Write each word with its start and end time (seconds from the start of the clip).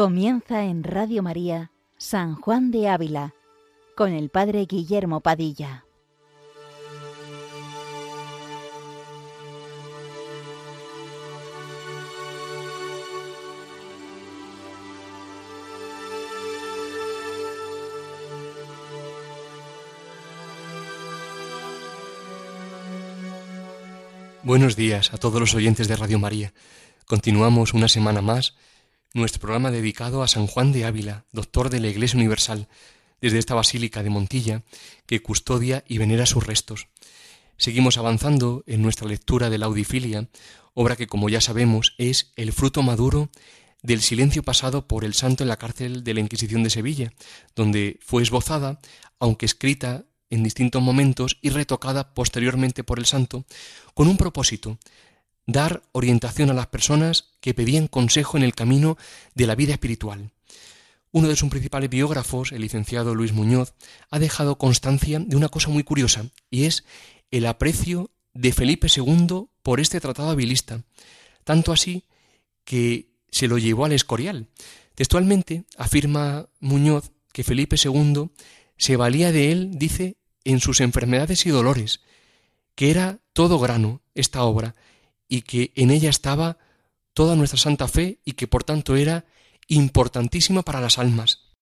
Comienza 0.00 0.64
en 0.64 0.82
Radio 0.82 1.22
María 1.22 1.72
San 1.98 2.34
Juan 2.34 2.70
de 2.70 2.88
Ávila 2.88 3.34
con 3.94 4.14
el 4.14 4.30
Padre 4.30 4.64
Guillermo 4.64 5.20
Padilla. 5.20 5.84
Buenos 24.42 24.76
días 24.76 25.12
a 25.12 25.18
todos 25.18 25.38
los 25.38 25.54
oyentes 25.54 25.88
de 25.88 25.96
Radio 25.96 26.18
María. 26.18 26.54
Continuamos 27.04 27.74
una 27.74 27.88
semana 27.88 28.22
más 28.22 28.54
nuestro 29.12 29.40
programa 29.40 29.70
dedicado 29.70 30.22
a 30.22 30.28
San 30.28 30.46
Juan 30.46 30.72
de 30.72 30.84
Ávila, 30.84 31.24
doctor 31.32 31.70
de 31.70 31.80
la 31.80 31.88
Iglesia 31.88 32.16
Universal, 32.16 32.68
desde 33.20 33.38
esta 33.38 33.54
Basílica 33.54 34.02
de 34.02 34.10
Montilla, 34.10 34.62
que 35.06 35.22
custodia 35.22 35.84
y 35.86 35.98
venera 35.98 36.26
sus 36.26 36.46
restos. 36.46 36.88
Seguimos 37.56 37.98
avanzando 37.98 38.64
en 38.66 38.82
nuestra 38.82 39.08
lectura 39.08 39.50
de 39.50 39.58
la 39.58 39.66
Audifilia, 39.66 40.28
obra 40.74 40.96
que, 40.96 41.06
como 41.06 41.28
ya 41.28 41.40
sabemos, 41.40 41.94
es 41.98 42.32
el 42.36 42.52
fruto 42.52 42.82
maduro 42.82 43.30
del 43.82 44.00
silencio 44.00 44.42
pasado 44.42 44.86
por 44.86 45.04
el 45.04 45.14
santo 45.14 45.42
en 45.42 45.48
la 45.48 45.58
cárcel 45.58 46.04
de 46.04 46.14
la 46.14 46.20
Inquisición 46.20 46.62
de 46.62 46.70
Sevilla, 46.70 47.12
donde 47.56 47.98
fue 48.02 48.22
esbozada, 48.22 48.80
aunque 49.18 49.46
escrita 49.46 50.04
en 50.30 50.44
distintos 50.44 50.80
momentos 50.80 51.38
y 51.42 51.50
retocada 51.50 52.14
posteriormente 52.14 52.84
por 52.84 52.98
el 52.98 53.06
santo, 53.06 53.44
con 53.94 54.06
un 54.06 54.16
propósito, 54.16 54.78
dar 55.46 55.82
orientación 55.92 56.50
a 56.50 56.54
las 56.54 56.66
personas 56.68 57.30
que 57.40 57.54
pedían 57.54 57.88
consejo 57.88 58.36
en 58.36 58.42
el 58.42 58.54
camino 58.54 58.96
de 59.34 59.46
la 59.46 59.54
vida 59.54 59.72
espiritual. 59.72 60.30
Uno 61.12 61.28
de 61.28 61.36
sus 61.36 61.50
principales 61.50 61.90
biógrafos, 61.90 62.52
el 62.52 62.60
licenciado 62.60 63.14
Luis 63.14 63.32
Muñoz, 63.32 63.74
ha 64.10 64.18
dejado 64.18 64.58
constancia 64.58 65.18
de 65.18 65.36
una 65.36 65.48
cosa 65.48 65.68
muy 65.68 65.82
curiosa, 65.82 66.26
y 66.50 66.64
es 66.64 66.84
el 67.30 67.46
aprecio 67.46 68.10
de 68.32 68.52
Felipe 68.52 68.86
II 68.94 69.46
por 69.62 69.80
este 69.80 70.00
tratado 70.00 70.30
habilista, 70.30 70.84
tanto 71.44 71.72
así 71.72 72.04
que 72.64 73.10
se 73.32 73.48
lo 73.48 73.58
llevó 73.58 73.84
al 73.84 73.92
Escorial. 73.92 74.46
Textualmente 74.94 75.64
afirma 75.76 76.48
Muñoz 76.60 77.10
que 77.32 77.44
Felipe 77.44 77.76
II 77.82 78.30
se 78.76 78.96
valía 78.96 79.32
de 79.32 79.52
él, 79.52 79.70
dice, 79.72 80.16
en 80.44 80.60
sus 80.60 80.80
enfermedades 80.80 81.44
y 81.46 81.50
dolores, 81.50 82.00
que 82.74 82.90
era 82.90 83.18
todo 83.32 83.58
grano 83.58 84.00
esta 84.14 84.42
obra, 84.42 84.74
y 85.30 85.42
que 85.42 85.72
en 85.76 85.90
ella 85.90 86.10
estaba 86.10 86.58
toda 87.14 87.36
nuestra 87.36 87.58
santa 87.58 87.88
fe 87.88 88.18
y 88.24 88.32
que 88.32 88.48
por 88.48 88.64
tanto 88.64 88.96
era 88.96 89.24
importantísima 89.68 90.62
para 90.62 90.80
las 90.80 90.98
almas. 90.98 91.54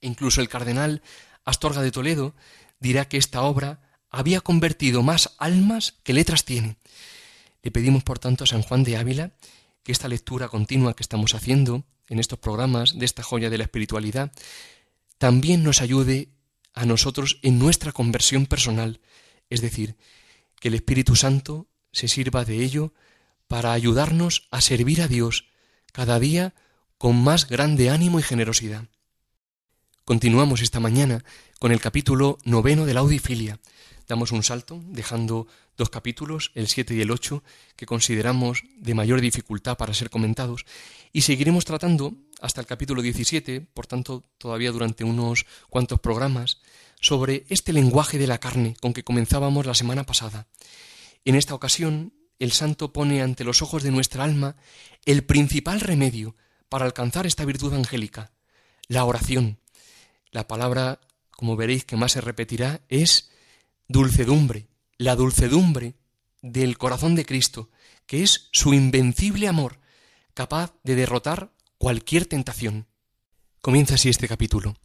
Incluso 0.00 0.40
el 0.40 0.48
cardenal 0.48 1.02
Astorga 1.44 1.82
de 1.82 1.90
Toledo 1.90 2.34
dirá 2.78 3.08
que 3.08 3.16
esta 3.16 3.42
obra 3.42 3.80
había 4.10 4.42
convertido 4.42 5.02
más 5.02 5.34
almas 5.38 5.94
que 6.04 6.12
letras 6.12 6.44
tiene. 6.44 6.76
Le 7.62 7.70
pedimos 7.70 8.04
por 8.04 8.18
tanto 8.18 8.44
a 8.44 8.46
San 8.46 8.62
Juan 8.62 8.84
de 8.84 8.98
Ávila 8.98 9.32
que 9.82 9.92
esta 9.92 10.08
lectura 10.08 10.48
continua 10.48 10.94
que 10.94 11.02
estamos 11.02 11.34
haciendo 11.34 11.84
en 12.08 12.18
estos 12.18 12.38
programas 12.38 12.98
de 12.98 13.06
esta 13.06 13.22
joya 13.22 13.48
de 13.48 13.56
la 13.56 13.64
espiritualidad 13.64 14.32
también 15.16 15.62
nos 15.62 15.80
ayude 15.80 16.28
a 16.74 16.84
nosotros 16.84 17.38
en 17.42 17.58
nuestra 17.58 17.92
conversión 17.92 18.46
personal, 18.46 19.00
es 19.48 19.62
decir, 19.62 19.96
que 20.60 20.68
el 20.68 20.74
Espíritu 20.74 21.16
Santo 21.16 21.68
se 21.92 22.08
sirva 22.08 22.44
de 22.44 22.62
ello 22.62 22.92
para 23.48 23.72
ayudarnos 23.72 24.48
a 24.50 24.60
servir 24.60 25.02
a 25.02 25.08
Dios 25.08 25.46
cada 25.92 26.18
día 26.18 26.54
con 26.98 27.22
más 27.22 27.48
grande 27.48 27.90
ánimo 27.90 28.18
y 28.18 28.22
generosidad. 28.22 28.84
Continuamos 30.04 30.62
esta 30.62 30.80
mañana 30.80 31.24
con 31.58 31.70
el 31.70 31.80
capítulo 31.80 32.38
noveno 32.44 32.86
de 32.86 32.94
la 32.94 33.00
Audifilia. 33.00 33.60
Damos 34.08 34.32
un 34.32 34.42
salto, 34.42 34.82
dejando 34.86 35.46
dos 35.76 35.90
capítulos, 35.90 36.50
el 36.54 36.66
siete 36.66 36.94
y 36.94 37.00
el 37.00 37.10
ocho, 37.10 37.44
que 37.76 37.86
consideramos 37.86 38.64
de 38.76 38.94
mayor 38.94 39.20
dificultad 39.20 39.76
para 39.76 39.94
ser 39.94 40.10
comentados, 40.10 40.64
y 41.12 41.22
seguiremos 41.22 41.64
tratando 41.64 42.14
hasta 42.40 42.60
el 42.60 42.66
capítulo 42.66 43.00
17, 43.00 43.60
por 43.60 43.86
tanto 43.86 44.24
todavía 44.38 44.72
durante 44.72 45.04
unos 45.04 45.46
cuantos 45.70 46.00
programas, 46.00 46.60
sobre 47.00 47.44
este 47.48 47.72
lenguaje 47.72 48.18
de 48.18 48.26
la 48.26 48.38
carne 48.38 48.76
con 48.80 48.92
que 48.92 49.04
comenzábamos 49.04 49.66
la 49.66 49.74
semana 49.74 50.04
pasada. 50.04 50.46
En 51.24 51.34
esta 51.34 51.54
ocasión, 51.54 52.14
el 52.38 52.52
santo 52.52 52.92
pone 52.92 53.22
ante 53.22 53.44
los 53.44 53.62
ojos 53.62 53.82
de 53.82 53.92
nuestra 53.92 54.24
alma 54.24 54.56
el 55.04 55.24
principal 55.24 55.80
remedio 55.80 56.36
para 56.68 56.84
alcanzar 56.84 57.26
esta 57.26 57.44
virtud 57.44 57.74
angélica, 57.74 58.32
la 58.88 59.04
oración. 59.04 59.60
La 60.30 60.48
palabra, 60.48 61.00
como 61.30 61.54
veréis 61.56 61.84
que 61.84 61.96
más 61.96 62.12
se 62.12 62.20
repetirá, 62.20 62.80
es 62.88 63.30
dulcedumbre, 63.86 64.66
la 64.98 65.14
dulcedumbre 65.14 65.94
del 66.40 66.78
corazón 66.78 67.14
de 67.14 67.24
Cristo, 67.24 67.70
que 68.06 68.22
es 68.24 68.48
su 68.52 68.74
invencible 68.74 69.46
amor, 69.46 69.78
capaz 70.34 70.74
de 70.82 70.96
derrotar 70.96 71.52
cualquier 71.78 72.26
tentación. 72.26 72.88
Comienza 73.60 73.94
así 73.94 74.08
este 74.08 74.26
capítulo. 74.26 74.76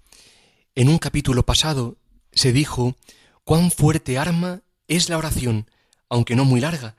En 0.75 0.89
un 0.89 0.99
capítulo 0.99 1.43
pasado 1.43 1.97
se 2.31 2.51
dijo 2.51 2.95
cuán 3.43 3.71
fuerte 3.71 4.19
arma 4.19 4.61
es 4.87 5.09
la 5.09 5.17
oración 5.17 5.67
aunque 6.09 6.35
no 6.35 6.45
muy 6.45 6.59
larga, 6.59 6.95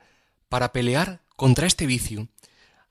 para 0.49 0.71
pelear 0.71 1.21
contra 1.35 1.67
este 1.67 1.85
vicio. 1.85 2.27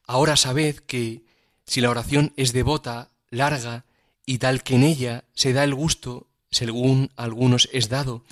Ahora 0.06 0.36
sabed 0.36 0.76
que 0.76 1.22
si 1.66 1.80
la 1.80 1.90
oración 1.90 2.32
es 2.36 2.52
devota, 2.52 3.10
larga, 3.30 3.84
y 4.24 4.38
tal 4.38 4.62
que 4.62 4.74
en 4.74 4.82
ella 4.82 5.24
se 5.34 5.52
da 5.52 5.64
el 5.64 5.74
gusto, 5.74 6.26
según 6.50 7.10
algunos 7.16 7.68
es 7.72 7.88
dado, 7.88 8.24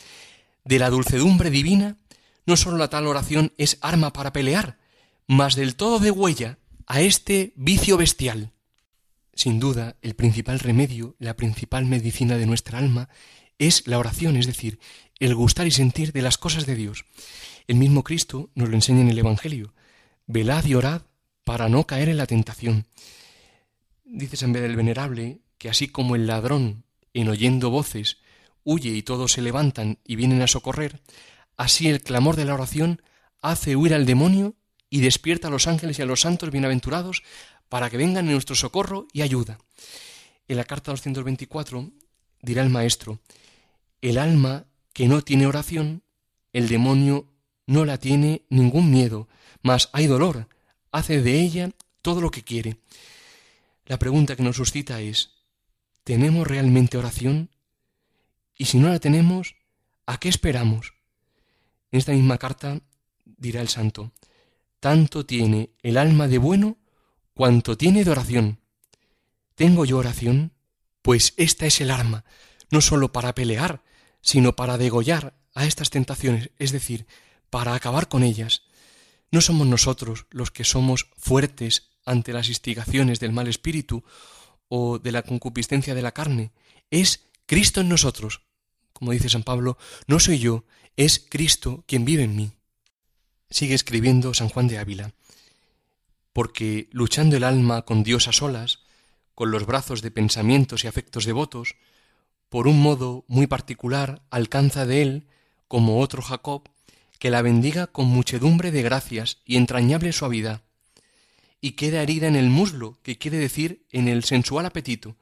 de 0.65 0.79
la 0.79 0.91
dulcedumbre 0.91 1.51
divina, 1.51 1.97
no 2.45 2.57
sólo 2.57 2.77
la 2.77 2.89
tal 2.89 3.07
oración 3.07 3.53
es 3.59 3.79
arma 3.81 4.13
para 4.13 4.33
pelear, 4.33 4.79
mas 5.27 5.55
del 5.55 5.75
todo 5.75 5.99
de 5.99 6.11
huella 6.11 6.59
a 6.87 7.01
este 7.01 7.53
vicio 7.57 7.97
bestial. 7.97 8.53
Sin 9.35 9.59
duda, 9.59 9.97
el 10.03 10.15
principal 10.15 10.61
remedio, 10.61 11.15
la 11.19 11.35
principal 11.35 11.85
medicina 11.85 12.37
de 12.37 12.47
nuestra 12.47 12.79
alma, 12.79 13.09
es 13.59 13.87
la 13.87 13.99
oración, 13.99 14.37
es 14.37 14.47
decir, 14.47 14.79
el 15.19 15.35
gustar 15.35 15.67
y 15.67 15.71
sentir 15.71 16.13
de 16.13 16.23
las 16.23 16.39
cosas 16.39 16.67
de 16.67 16.75
Dios. 16.75 17.05
El 17.67 17.77
mismo 17.77 18.05
Cristo 18.05 18.51
nos 18.55 18.69
lo 18.69 18.75
enseña 18.75 19.01
en 19.01 19.11
el 19.11 19.19
Evangelio. 19.19 19.75
Velad 20.27 20.65
y 20.65 20.75
orad 20.75 21.03
para 21.45 21.69
no 21.69 21.87
caer 21.87 22.09
en 22.09 22.17
la 22.17 22.27
tentación. 22.27 22.87
Dice 24.05 24.37
San 24.37 24.53
Beda 24.53 24.67
el 24.67 24.77
Venerable 24.77 25.41
que 25.59 25.69
así 25.69 25.89
como 25.89 26.17
el 26.17 26.27
ladrón, 26.27 26.85
en 27.15 27.29
oyendo 27.29 27.71
voces, 27.71 28.19
huye 28.63 28.91
y 28.91 29.03
todos 29.03 29.33
se 29.33 29.43
levantan 29.43 29.99
y 30.05 30.17
vienen 30.17 30.43
a 30.43 30.47
socorrer, 30.47 31.01
así 31.57 31.89
el 31.89 32.03
clamor 32.03 32.37
de 32.37 32.45
la 32.45 32.55
oración 32.55 33.01
hace 33.41 33.77
huir 33.77 33.95
al 33.95 34.07
demonio 34.07 34.55
y 34.91 35.01
despierta 35.01 35.49
a 35.49 35.51
los 35.51 35.67
ángeles 35.67 35.99
y 35.99 36.03
a 36.03 36.07
los 36.07 36.21
santos 36.21 36.51
bienaventurados 36.51 37.23
para 37.69 37.91
que 37.91 37.97
vengan 37.97 38.27
en 38.27 38.33
nuestro 38.33 38.55
socorro 38.55 39.07
y 39.13 39.23
ayuda. 39.23 39.59
En 40.49 40.57
la 40.57 40.65
carta 40.65 40.93
224 40.93 41.91
dirá 42.43 42.63
el 42.63 42.71
maestro, 42.71 43.21
el 44.01 44.19
alma 44.19 44.67
que 44.97 45.09
no 45.09 45.21
tiene 45.21 45.47
oración, 45.47 46.03
el 46.55 46.69
demonio 46.69 47.29
no 47.67 47.85
la 47.85 47.99
tiene 47.99 48.47
ningún 48.49 48.91
miedo, 48.91 49.29
mas 49.61 49.91
hay 49.93 50.07
dolor, 50.07 50.49
hace 50.91 51.21
de 51.21 51.39
ella 51.39 51.71
todo 52.01 52.23
lo 52.23 52.31
que 52.31 52.43
quiere. 52.43 52.79
La 53.85 53.99
pregunta 53.99 54.37
que 54.37 54.43
nos 54.43 54.57
suscita 54.57 55.03
es, 55.03 55.33
¿tenemos 56.03 56.47
realmente 56.47 56.97
oración? 56.97 57.51
Y 58.57 58.65
si 58.65 58.79
no 58.79 58.89
la 58.89 58.99
tenemos, 58.99 59.57
¿a 60.07 60.19
qué 60.19 60.31
esperamos? 60.31 60.95
En 61.93 61.99
esta 61.99 62.13
misma 62.13 62.39
carta 62.39 62.81
dirá 63.27 63.61
el 63.61 63.69
santo, 63.69 64.13
tanto 64.81 65.27
tiene 65.27 65.73
el 65.83 65.99
alma 65.99 66.27
de 66.27 66.39
bueno 66.39 66.79
cuanto 67.35 67.77
tiene 67.77 68.03
de 68.03 68.13
oración. 68.13 68.61
¿Tengo 69.57 69.85
yo 69.85 69.99
oración? 69.99 70.53
Pues 71.03 71.35
esta 71.37 71.67
es 71.67 71.83
el 71.83 71.91
arma, 71.91 72.25
no 72.71 72.81
sólo 72.81 73.13
para 73.13 73.35
pelear, 73.35 73.83
sino 74.27 74.57
para 74.57 74.77
degollar 74.77 75.35
a 75.55 75.67
estas 75.67 75.91
tentaciones, 75.91 76.51
es 76.59 76.73
decir, 76.73 77.07
para 77.49 77.75
acabar 77.75 78.09
con 78.09 78.25
ellas. 78.25 78.63
No 79.31 79.41
somos 79.41 79.69
nosotros 79.69 80.27
los 80.31 80.51
que 80.51 80.65
somos 80.65 81.07
fuertes 81.17 81.91
ante 82.05 82.33
las 82.33 82.49
instigaciones 82.49 83.21
del 83.21 83.31
mal 83.31 83.47
espíritu 83.47 84.03
o 84.69 84.99
de 84.99 85.13
la 85.13 85.23
concupiscencia 85.23 85.95
de 85.95 86.03
la 86.03 86.11
carne, 86.11 86.51
es 86.91 87.29
Cristo 87.47 87.81
en 87.81 87.89
nosotros. 87.89 88.43
Como 88.93 89.13
dice 89.13 89.29
San 89.29 89.45
Pablo, 89.45 89.79
no 90.09 90.19
soy 90.19 90.41
yo, 90.41 90.65
es 90.97 91.25
Cristo 91.29 91.85
quien 91.87 92.05
vive 92.05 92.25
en 92.25 92.35
mí. 92.35 92.51
Sigue 93.49 93.77
escribiendo 93.77 94.35
San 94.35 94.49
Juan 94.49 94.67
de 94.67 94.79
Ávila, 94.79 95.15
porque 96.33 96.89
luchando 96.91 97.37
el 97.37 97.45
alma 97.45 97.83
con 97.83 98.03
Dios 98.03 98.27
a 98.27 98.33
solas, 98.33 98.81
con 99.37 99.53
los 99.53 99.67
brazos 99.67 100.03
de 100.03 100.11
pensamientos 100.11 100.83
y 100.83 100.89
afectos 100.89 101.27
devotos, 101.27 101.77
por 102.49 102.69
un 102.69 102.81
modo 102.81 103.25
muy 103.29 103.47
particular 103.47 104.23
alcanza 104.31 104.87
de 104.87 105.03
él, 105.03 105.27
como 105.69 106.01
otro 106.01 106.23
Jacob, 106.23 106.69
que 107.19 107.31
la 107.31 107.43
bendiga 107.43 107.87
con 107.87 108.07
muchedumbre 108.07 108.71
de 108.71 108.83
gracias 108.83 109.39
y 109.45 109.57
entrañable 109.57 110.13
suavidad, 110.13 110.63
y 111.61 111.73
queda 111.73 112.03
herida 112.03 112.29
en 112.29 112.37
el 112.37 112.51
muslo, 112.51 112.99
que 113.03 113.19
quiere 113.19 113.39
decir 113.39 113.87
en 113.91 114.09
el 114.09 114.25
sensual 114.25 114.67
apetito, 114.67 115.17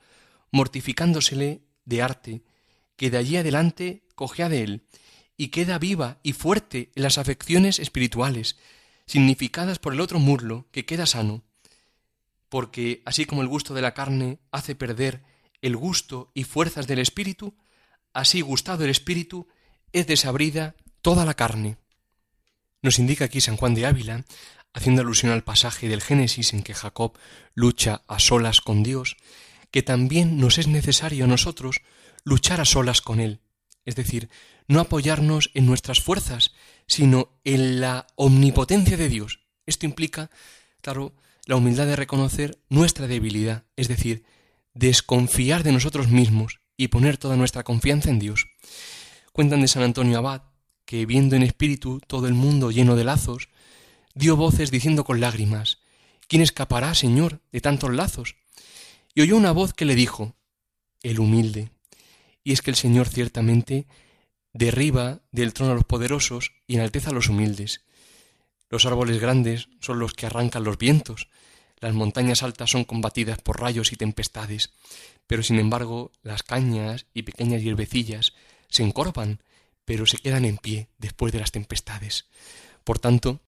mortificándosele 0.51 1.63
de 1.85 2.03
arte, 2.03 2.43
que 2.97 3.11
de 3.11 3.19
allí 3.19 3.37
adelante 3.37 4.03
cogea 4.15 4.49
de 4.49 4.63
él, 4.63 4.83
y 5.37 5.49
queda 5.49 5.79
viva 5.79 6.19
y 6.23 6.33
fuerte 6.33 6.91
en 6.95 7.03
las 7.03 7.19
afecciones 7.19 7.79
espirituales, 7.79 8.57
significadas 9.07 9.79
por 9.79 9.95
el 9.95 10.01
otro 10.01 10.19
muslo, 10.19 10.67
que 10.71 10.85
queda 10.85 11.07
sano, 11.07 11.43
porque 12.49 13.03
así 13.05 13.25
como 13.25 13.43
el 13.43 13.49
gusto 13.49 13.75
de 13.75 13.83
la 13.83 13.95
carne 13.95 14.39
hace 14.53 14.75
perder 14.75 15.23
el 15.65 15.77
gusto 15.77 16.31
y 16.35 16.45
fuerzas 16.45 16.87
del 16.87 16.99
espíritu, 16.99 17.55
así 18.13 18.43
gustado 18.43 18.85
el 18.85 18.91
espíritu, 18.91 19.49
es 19.95 20.07
desabrida 20.07 20.77
toda 21.01 21.25
la 21.25 21.33
carne. 21.33 21.79
Nos 22.83 22.99
indica 22.99 23.25
aquí 23.25 23.41
San 23.41 23.57
Juan 23.57 23.73
de 23.75 23.87
Ávila, 23.87 24.27
haciendo 24.75 25.01
alusión 25.01 25.33
al 25.33 25.43
pasaje 25.43 25.89
del 25.89 26.03
Génesis 26.03 26.53
en 26.53 26.63
que 26.63 26.75
Jacob 26.75 27.17
lucha 27.55 28.03
a 28.09 28.19
solas 28.19 28.61
con 28.61 28.83
Dios, 28.83 29.17
que 29.71 29.83
también 29.83 30.37
nos 30.37 30.59
es 30.59 30.67
necesario 30.67 31.25
a 31.25 31.29
nosotros 31.29 31.81
luchar 32.25 32.61
a 32.61 32.67
solas 32.67 33.01
con 33.01 33.19
Él, 33.19 33.41
es 33.87 33.97
decir, 33.97 34.29
no 34.69 34.81
apoyarnos 34.81 35.51
en 35.55 35.65
nuestras 35.65 36.01
fuerzas, 36.01 36.53
sino 36.87 37.31
en 37.43 37.81
la 37.81 38.07
omnipotencia 38.17 38.99
de 38.99 39.09
Dios. 39.09 39.41
Esto 39.65 39.87
implica, 39.87 40.31
claro, 40.83 41.15
la 41.47 41.57
humildad 41.57 41.87
de 41.87 41.97
reconocer 41.97 42.59
nuestra 42.69 43.07
debilidad, 43.07 43.65
es 43.77 43.89
decir, 43.89 44.25
desconfiar 44.75 45.63
de 45.63 45.73
nosotros 45.73 46.09
mismos 46.09 46.61
y 46.77 46.89
poner 46.89 47.17
toda 47.17 47.37
nuestra 47.37 47.63
confianza 47.63 48.11
en 48.11 48.19
Dios. 48.19 48.49
Cuentan 49.33 49.61
de 49.61 49.69
San 49.69 49.83
Antonio 49.83 50.19
Abad 50.19 50.43
que, 50.85 51.07
viendo 51.07 51.37
en 51.37 51.43
espíritu 51.43 52.01
todo 52.07 52.27
el 52.27 52.35
mundo 52.35 52.71
lleno 52.71 52.97
de 52.97 53.05
lazos, 53.05 53.49
dio 54.15 54.37
voces 54.37 54.71
diciendo 54.71 55.05
con 55.05 55.21
lágrimas, 55.21 55.79
¿Quién 56.27 56.43
escapará, 56.43 56.95
Señor, 56.95 57.41
de 57.53 57.61
tantos 57.61 57.93
lazos? 57.93 58.37
Y 59.15 59.23
oyó 59.23 59.37
una 59.37 59.53
voz 59.53 59.73
que 59.73 59.85
le 59.85 59.95
dijo, 59.95 60.35
El 61.03 61.21
humilde. 61.21 61.71
Y 62.43 62.53
es 62.53 62.63
que 62.63 62.71
el 62.71 62.77
Señor 62.77 63.09
ciertamente 63.09 63.87
derriba 64.53 65.21
del 65.33 65.53
trono 65.53 65.73
a 65.73 65.75
los 65.75 65.85
poderosos 65.85 66.53
y 66.67 66.77
enalteza 66.77 67.11
a 67.11 67.13
los 67.13 67.29
humildes. 67.29 67.85
Los 68.71 68.87
árboles 68.87 69.21
grandes 69.21 69.69
son 69.81 69.99
los 69.99 70.15
que 70.15 70.27
arrancan 70.27 70.65
los 70.65 70.79
vientos, 70.79 71.29
las 71.85 71.95
montañas 71.95 72.43
altas 72.43 72.71
son 72.71 72.85
combatidas 72.85 73.43
por 73.43 73.61
rayos 73.61 73.93
y 73.93 73.97
tempestades, 73.97 74.71
pero 75.27 75.43
sin 75.43 75.59
embargo 75.59 76.13
las 76.23 76.43
cañas 76.43 77.05
y 77.13 77.25
pequeñas 77.25 77.63
hierbecillas 77.63 78.33
se 78.69 78.83
encorvan, 78.83 79.41
pero 79.85 80.07
se 80.07 80.17
quedan 80.17 80.47
en 80.47 80.57
pie 80.57 80.89
después 80.97 81.31
de 81.35 81.41
las 81.41 81.53
tempestades. 81.53 82.25
Por 82.85 82.99
tanto, 82.99 83.43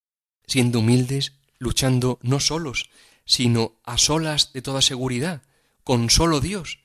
siendo 0.45 0.81
humildes, 0.81 1.33
luchando 1.57 2.19
no 2.21 2.39
solos, 2.39 2.91
sino 3.25 3.73
a 3.83 3.97
solas 3.97 4.53
de 4.53 4.61
toda 4.61 4.83
seguridad, 4.83 5.41
con 5.83 6.11
solo 6.11 6.39
Dios, 6.39 6.77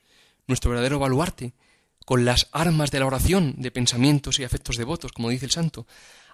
nuestro 0.47 0.71
verdadero 0.71 0.97
baluarte, 0.97 1.53
con 2.03 2.25
las 2.25 2.49
armas 2.51 2.89
de 2.89 2.99
la 2.99 3.05
oración, 3.05 3.53
de 3.59 3.69
pensamientos 3.69 4.39
y 4.39 4.43
afectos 4.43 4.77
devotos, 4.77 5.11
como 5.11 5.29
dice 5.29 5.45
el 5.45 5.51
santo, 5.51 5.85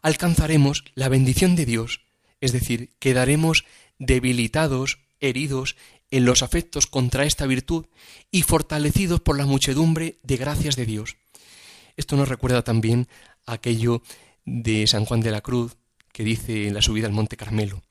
alcanzaremos 0.01 0.85
la 0.95 1.09
bendición 1.09 1.57
de 1.57 1.65
Dios, 1.65 2.05
es 2.39 2.53
decir, 2.53 2.93
quedaremos 2.99 3.65
debilitados, 3.97 4.99
heridos 5.19 5.75
en 6.11 6.25
los 6.25 6.41
afectos 6.41 6.87
contra 6.87 7.25
esta 7.25 7.45
virtud 7.45 7.85
y 8.31 8.41
fortalecidos 8.43 9.19
por 9.21 9.37
la 9.37 9.45
muchedumbre 9.45 10.19
de 10.23 10.37
gracias 10.37 10.75
de 10.75 10.85
Dios. 10.85 11.17
Esto 11.97 12.15
nos 12.15 12.29
recuerda 12.29 12.63
también 12.63 13.07
aquello 13.45 14.01
de 14.45 14.87
San 14.87 15.05
Juan 15.05 15.21
de 15.21 15.31
la 15.31 15.41
Cruz 15.41 15.77
que 16.11 16.23
dice 16.23 16.67
en 16.67 16.73
la 16.73 16.81
subida 16.81 17.07
al 17.07 17.13
Monte 17.13 17.37
Carmelo. 17.37 17.83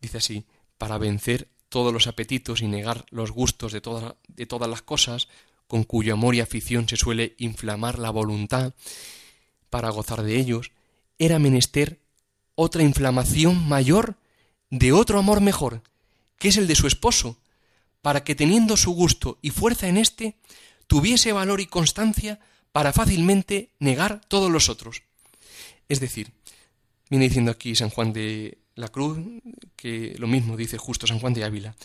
Dice 0.00 0.18
así, 0.18 0.44
para 0.78 0.98
vencer 0.98 1.48
todos 1.68 1.92
los 1.92 2.06
apetitos 2.06 2.62
y 2.62 2.68
negar 2.68 3.06
los 3.10 3.30
gustos 3.30 3.72
de, 3.72 3.80
de 4.28 4.46
todas 4.46 4.68
las 4.68 4.82
cosas, 4.82 5.28
con 5.66 5.84
cuyo 5.84 6.14
amor 6.14 6.34
y 6.34 6.40
afición 6.40 6.88
se 6.88 6.96
suele 6.96 7.34
inflamar 7.38 7.98
la 7.98 8.10
voluntad, 8.10 8.74
para 9.70 9.90
gozar 9.90 10.22
de 10.22 10.38
ellos, 10.38 10.72
era 11.18 11.38
menester 11.38 12.00
otra 12.54 12.82
inflamación 12.82 13.68
mayor 13.68 14.16
de 14.70 14.92
otro 14.92 15.18
amor 15.18 15.40
mejor, 15.40 15.82
que 16.38 16.48
es 16.48 16.56
el 16.56 16.66
de 16.66 16.74
su 16.74 16.86
esposo, 16.86 17.38
para 18.02 18.24
que 18.24 18.34
teniendo 18.34 18.76
su 18.76 18.92
gusto 18.92 19.38
y 19.40 19.50
fuerza 19.50 19.88
en 19.88 19.96
éste, 19.96 20.36
tuviese 20.86 21.32
valor 21.32 21.60
y 21.60 21.66
constancia 21.66 22.40
para 22.72 22.92
fácilmente 22.92 23.70
negar 23.78 24.20
todos 24.28 24.50
los 24.50 24.68
otros. 24.68 25.02
Es 25.88 26.00
decir, 26.00 26.32
viene 27.08 27.26
diciendo 27.26 27.50
aquí 27.50 27.74
San 27.74 27.90
Juan 27.90 28.12
de 28.12 28.58
la 28.74 28.88
Cruz, 28.88 29.18
que 29.76 30.14
lo 30.18 30.26
mismo 30.26 30.56
dice 30.56 30.78
justo 30.78 31.06
San 31.06 31.20
Juan 31.20 31.34
de 31.34 31.44
Ávila, 31.44 31.76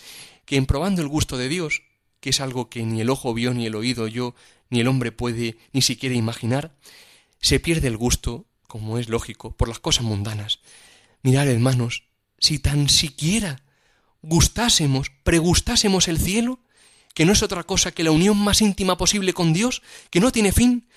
que 0.45 0.57
en 0.57 0.65
probando 0.65 1.01
el 1.01 1.07
gusto 1.07 1.37
de 1.37 1.47
Dios, 1.47 1.83
que 2.19 2.31
es 2.31 2.41
algo 2.41 2.69
que 2.69 2.83
ni 2.83 3.01
el 3.01 3.09
ojo 3.09 3.33
vio, 3.33 3.53
ni 3.53 3.65
el 3.65 3.75
oído 3.75 4.07
yo, 4.07 4.35
ni 4.69 4.79
el 4.79 4.87
hombre 4.87 5.11
puede 5.11 5.57
ni 5.71 5.81
siquiera 5.81 6.15
imaginar, 6.15 6.75
se 7.41 7.59
pierde 7.59 7.87
el 7.87 7.97
gusto, 7.97 8.45
como 8.67 8.97
es 8.97 9.09
lógico, 9.09 9.55
por 9.55 9.67
las 9.67 9.79
cosas 9.79 10.03
mundanas. 10.03 10.59
Mirad, 11.21 11.47
hermanos, 11.47 12.03
si 12.39 12.59
tan 12.59 12.89
siquiera 12.89 13.63
gustásemos, 14.21 15.11
pregustásemos 15.23 16.07
el 16.07 16.19
cielo, 16.19 16.59
que 17.13 17.25
no 17.25 17.33
es 17.33 17.43
otra 17.43 17.63
cosa 17.63 17.91
que 17.91 18.03
la 18.03 18.11
unión 18.11 18.37
más 18.37 18.61
íntima 18.61 18.97
posible 18.97 19.33
con 19.33 19.53
Dios, 19.53 19.81
que 20.09 20.19
no 20.19 20.31
tiene 20.31 20.51
fin, 20.51 20.87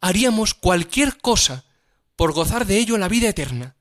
haríamos 0.00 0.54
cualquier 0.54 1.18
cosa 1.18 1.64
por 2.16 2.32
gozar 2.32 2.66
de 2.66 2.78
ello 2.78 2.98
la 2.98 3.08
vida 3.08 3.28
eterna. 3.28 3.76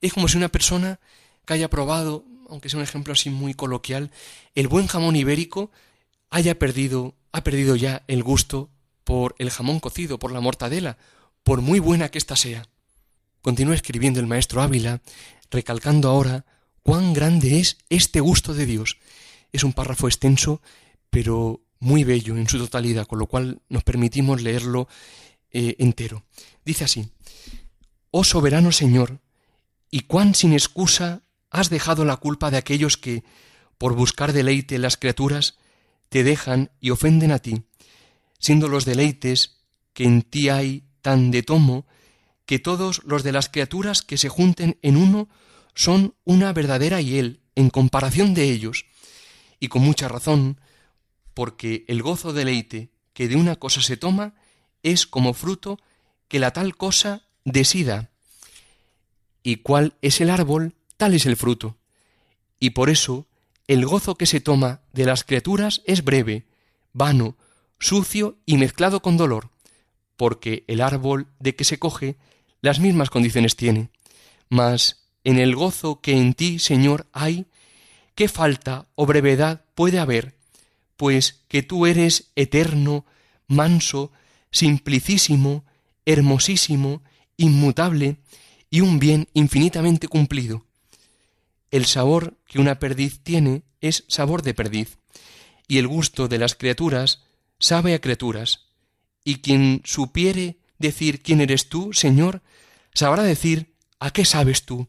Es 0.00 0.12
como 0.12 0.28
si 0.28 0.36
una 0.36 0.48
persona 0.48 1.00
que 1.44 1.54
haya 1.54 1.70
probado, 1.70 2.24
aunque 2.48 2.68
sea 2.68 2.78
un 2.78 2.84
ejemplo 2.84 3.12
así 3.12 3.30
muy 3.30 3.54
coloquial, 3.54 4.10
el 4.54 4.68
buen 4.68 4.86
jamón 4.86 5.16
ibérico, 5.16 5.70
haya 6.30 6.58
perdido, 6.58 7.14
ha 7.32 7.42
perdido 7.44 7.76
ya 7.76 8.02
el 8.08 8.22
gusto 8.22 8.70
por 9.04 9.34
el 9.38 9.50
jamón 9.50 9.80
cocido, 9.80 10.18
por 10.18 10.32
la 10.32 10.40
mortadela, 10.40 10.98
por 11.42 11.60
muy 11.60 11.78
buena 11.78 12.10
que 12.10 12.18
ésta 12.18 12.36
sea. 12.36 12.66
Continúa 13.42 13.74
escribiendo 13.74 14.20
el 14.20 14.26
maestro 14.26 14.60
Ávila, 14.60 15.00
recalcando 15.50 16.10
ahora 16.10 16.44
cuán 16.88 17.12
grande 17.12 17.60
es 17.60 17.76
este 17.90 18.18
gusto 18.18 18.54
de 18.54 18.64
Dios. 18.64 18.96
Es 19.52 19.62
un 19.62 19.74
párrafo 19.74 20.08
extenso, 20.08 20.62
pero 21.10 21.60
muy 21.80 22.02
bello 22.02 22.34
en 22.38 22.48
su 22.48 22.56
totalidad, 22.56 23.06
con 23.06 23.18
lo 23.18 23.26
cual 23.26 23.60
nos 23.68 23.84
permitimos 23.84 24.40
leerlo 24.40 24.88
eh, 25.50 25.76
entero. 25.80 26.24
Dice 26.64 26.84
así, 26.84 27.10
Oh 28.10 28.24
soberano 28.24 28.72
Señor, 28.72 29.20
y 29.90 30.00
cuán 30.00 30.34
sin 30.34 30.54
excusa 30.54 31.20
has 31.50 31.68
dejado 31.68 32.06
la 32.06 32.16
culpa 32.16 32.50
de 32.50 32.56
aquellos 32.56 32.96
que, 32.96 33.22
por 33.76 33.94
buscar 33.94 34.32
deleite 34.32 34.76
en 34.76 34.80
las 34.80 34.96
criaturas, 34.96 35.58
te 36.08 36.24
dejan 36.24 36.70
y 36.80 36.88
ofenden 36.88 37.32
a 37.32 37.38
ti, 37.38 37.64
siendo 38.38 38.66
los 38.66 38.86
deleites 38.86 39.58
que 39.92 40.04
en 40.04 40.22
ti 40.22 40.48
hay 40.48 40.84
tan 41.02 41.32
de 41.32 41.42
tomo, 41.42 41.86
que 42.46 42.58
todos 42.58 43.02
los 43.04 43.24
de 43.24 43.32
las 43.32 43.50
criaturas 43.50 44.00
que 44.00 44.16
se 44.16 44.30
junten 44.30 44.78
en 44.80 44.96
uno 44.96 45.28
son 45.78 46.16
una 46.24 46.52
verdadera 46.52 47.00
hiel 47.00 47.38
en 47.54 47.70
comparación 47.70 48.34
de 48.34 48.50
ellos, 48.50 48.84
y 49.60 49.68
con 49.68 49.80
mucha 49.82 50.08
razón, 50.08 50.60
porque 51.34 51.84
el 51.86 52.02
gozo 52.02 52.32
deleite 52.32 52.90
que 53.12 53.28
de 53.28 53.36
una 53.36 53.54
cosa 53.54 53.80
se 53.80 53.96
toma 53.96 54.34
es 54.82 55.06
como 55.06 55.34
fruto 55.34 55.78
que 56.26 56.40
la 56.40 56.52
tal 56.52 56.76
cosa 56.76 57.28
desida. 57.44 58.10
Y 59.44 59.58
cuál 59.58 59.94
es 60.02 60.20
el 60.20 60.30
árbol, 60.30 60.74
tal 60.96 61.14
es 61.14 61.26
el 61.26 61.36
fruto. 61.36 61.76
Y 62.58 62.70
por 62.70 62.90
eso 62.90 63.28
el 63.68 63.86
gozo 63.86 64.16
que 64.16 64.26
se 64.26 64.40
toma 64.40 64.80
de 64.92 65.04
las 65.04 65.22
criaturas 65.22 65.82
es 65.84 66.02
breve, 66.02 66.44
vano, 66.92 67.36
sucio 67.78 68.36
y 68.46 68.56
mezclado 68.56 69.00
con 69.00 69.16
dolor, 69.16 69.50
porque 70.16 70.64
el 70.66 70.80
árbol 70.80 71.28
de 71.38 71.54
que 71.54 71.62
se 71.62 71.78
coge 71.78 72.16
las 72.62 72.80
mismas 72.80 73.10
condiciones 73.10 73.54
tiene. 73.54 73.90
Mas 74.48 75.07
en 75.28 75.38
el 75.38 75.54
gozo 75.54 76.00
que 76.00 76.12
en 76.12 76.32
ti, 76.32 76.58
Señor, 76.58 77.06
hay, 77.12 77.44
¿qué 78.14 78.28
falta 78.28 78.88
o 78.94 79.04
brevedad 79.04 79.62
puede 79.74 79.98
haber? 79.98 80.38
Pues 80.96 81.42
que 81.48 81.62
tú 81.62 81.84
eres 81.84 82.30
eterno, 82.34 83.04
manso, 83.46 84.10
simplicísimo, 84.50 85.66
hermosísimo, 86.06 87.02
inmutable 87.36 88.16
y 88.70 88.80
un 88.80 88.98
bien 88.98 89.28
infinitamente 89.34 90.08
cumplido. 90.08 90.64
El 91.70 91.84
sabor 91.84 92.38
que 92.46 92.58
una 92.58 92.78
perdiz 92.78 93.20
tiene 93.22 93.64
es 93.82 94.04
sabor 94.08 94.40
de 94.40 94.54
perdiz, 94.54 94.96
y 95.66 95.76
el 95.76 95.88
gusto 95.88 96.28
de 96.28 96.38
las 96.38 96.54
criaturas 96.54 97.22
sabe 97.58 97.92
a 97.92 98.00
criaturas, 98.00 98.68
y 99.24 99.40
quien 99.40 99.82
supiere 99.84 100.56
decir 100.78 101.20
quién 101.20 101.42
eres 101.42 101.68
tú, 101.68 101.92
Señor, 101.92 102.40
sabrá 102.94 103.24
decir 103.24 103.74
a 104.00 104.10
qué 104.10 104.24
sabes 104.24 104.64
tú. 104.64 104.88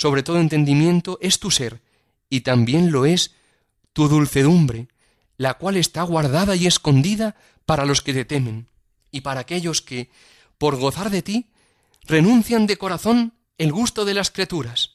Sobre 0.00 0.22
todo 0.22 0.40
entendimiento 0.40 1.18
es 1.20 1.40
tu 1.40 1.50
ser, 1.50 1.82
y 2.30 2.40
también 2.40 2.90
lo 2.90 3.04
es 3.04 3.34
tu 3.92 4.08
dulcedumbre, 4.08 4.88
la 5.36 5.54
cual 5.54 5.76
está 5.76 6.02
guardada 6.04 6.56
y 6.56 6.66
escondida 6.66 7.36
para 7.66 7.84
los 7.84 8.00
que 8.00 8.14
te 8.14 8.24
temen, 8.24 8.68
y 9.10 9.20
para 9.20 9.40
aquellos 9.40 9.82
que, 9.82 10.10
por 10.56 10.76
gozar 10.76 11.10
de 11.10 11.20
ti, 11.20 11.50
renuncian 12.06 12.66
de 12.66 12.78
corazón 12.78 13.34
el 13.58 13.72
gusto 13.72 14.06
de 14.06 14.14
las 14.14 14.30
criaturas. 14.30 14.94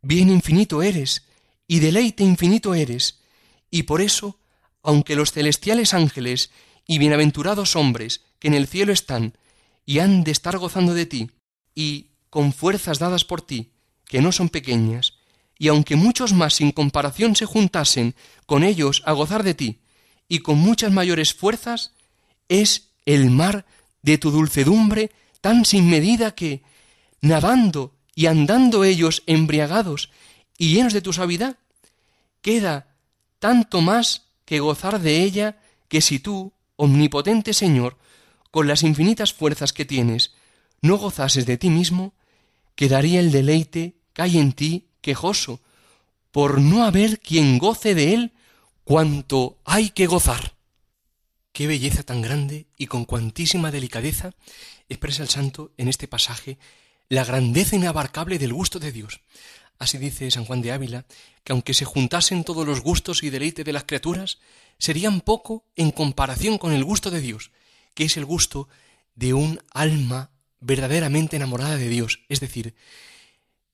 Bien 0.00 0.30
infinito 0.30 0.80
eres, 0.80 1.26
y 1.66 1.80
deleite 1.80 2.22
infinito 2.22 2.74
eres, 2.74 3.18
y 3.68 3.82
por 3.82 4.00
eso, 4.00 4.38
aunque 4.84 5.16
los 5.16 5.32
celestiales 5.32 5.92
ángeles 5.92 6.52
y 6.86 6.98
bienaventurados 6.98 7.74
hombres 7.74 8.20
que 8.38 8.46
en 8.46 8.54
el 8.54 8.68
cielo 8.68 8.92
están 8.92 9.36
y 9.84 9.98
han 9.98 10.22
de 10.22 10.30
estar 10.30 10.56
gozando 10.56 10.94
de 10.94 11.06
ti, 11.06 11.32
y 11.74 12.10
con 12.28 12.52
fuerzas 12.52 13.00
dadas 13.00 13.24
por 13.24 13.42
ti, 13.42 13.72
que 14.10 14.20
no 14.20 14.32
son 14.32 14.48
pequeñas, 14.48 15.14
y 15.56 15.68
aunque 15.68 15.94
muchos 15.94 16.32
más 16.32 16.54
sin 16.54 16.72
comparación 16.72 17.36
se 17.36 17.46
juntasen 17.46 18.16
con 18.44 18.64
ellos 18.64 19.04
a 19.06 19.12
gozar 19.12 19.44
de 19.44 19.54
ti, 19.54 19.78
y 20.26 20.40
con 20.40 20.58
muchas 20.58 20.90
mayores 20.90 21.32
fuerzas, 21.32 21.92
es 22.48 22.88
el 23.06 23.30
mar 23.30 23.66
de 24.02 24.18
tu 24.18 24.32
dulcedumbre 24.32 25.12
tan 25.40 25.64
sin 25.64 25.88
medida 25.88 26.34
que, 26.34 26.64
nadando 27.20 27.94
y 28.16 28.26
andando 28.26 28.82
ellos 28.82 29.22
embriagados 29.26 30.10
y 30.58 30.74
llenos 30.74 30.92
de 30.92 31.02
tu 31.02 31.12
suavidad, 31.12 31.56
queda 32.42 32.88
tanto 33.38 33.80
más 33.80 34.26
que 34.44 34.58
gozar 34.58 35.00
de 35.00 35.22
ella 35.22 35.60
que 35.86 36.00
si 36.00 36.18
tú, 36.18 36.52
omnipotente 36.74 37.54
Señor, 37.54 37.96
con 38.50 38.66
las 38.66 38.82
infinitas 38.82 39.32
fuerzas 39.32 39.72
que 39.72 39.84
tienes, 39.84 40.32
no 40.82 40.98
gozases 40.98 41.46
de 41.46 41.58
ti 41.58 41.70
mismo, 41.70 42.12
quedaría 42.74 43.20
el 43.20 43.30
deleite 43.30 43.99
hay 44.20 44.38
en 44.38 44.52
ti 44.52 44.86
quejoso, 45.00 45.60
por 46.30 46.60
no 46.60 46.84
haber 46.84 47.20
quien 47.20 47.58
goce 47.58 47.94
de 47.94 48.14
él 48.14 48.32
cuanto 48.84 49.58
hay 49.64 49.90
que 49.90 50.06
gozar. 50.06 50.54
Qué 51.52 51.66
belleza 51.66 52.02
tan 52.02 52.22
grande 52.22 52.66
y 52.76 52.86
con 52.86 53.04
cuantísima 53.04 53.70
delicadeza 53.70 54.32
expresa 54.88 55.22
el 55.22 55.28
santo 55.28 55.72
en 55.76 55.88
este 55.88 56.06
pasaje 56.06 56.58
la 57.08 57.24
grandeza 57.24 57.74
inabarcable 57.74 58.38
del 58.38 58.52
gusto 58.52 58.78
de 58.78 58.92
Dios. 58.92 59.20
Así 59.78 59.98
dice 59.98 60.30
San 60.30 60.44
Juan 60.44 60.62
de 60.62 60.72
Ávila, 60.72 61.06
que 61.42 61.52
aunque 61.52 61.74
se 61.74 61.84
juntasen 61.84 62.44
todos 62.44 62.66
los 62.66 62.80
gustos 62.80 63.22
y 63.22 63.30
deleites 63.30 63.64
de 63.64 63.72
las 63.72 63.84
criaturas, 63.84 64.38
serían 64.78 65.20
poco 65.20 65.64
en 65.74 65.90
comparación 65.90 66.58
con 66.58 66.72
el 66.72 66.84
gusto 66.84 67.10
de 67.10 67.20
Dios, 67.20 67.50
que 67.94 68.04
es 68.04 68.16
el 68.16 68.24
gusto 68.24 68.68
de 69.14 69.34
un 69.34 69.60
alma 69.72 70.30
verdaderamente 70.60 71.36
enamorada 71.36 71.76
de 71.76 71.88
Dios, 71.88 72.20
es 72.28 72.40
decir, 72.40 72.74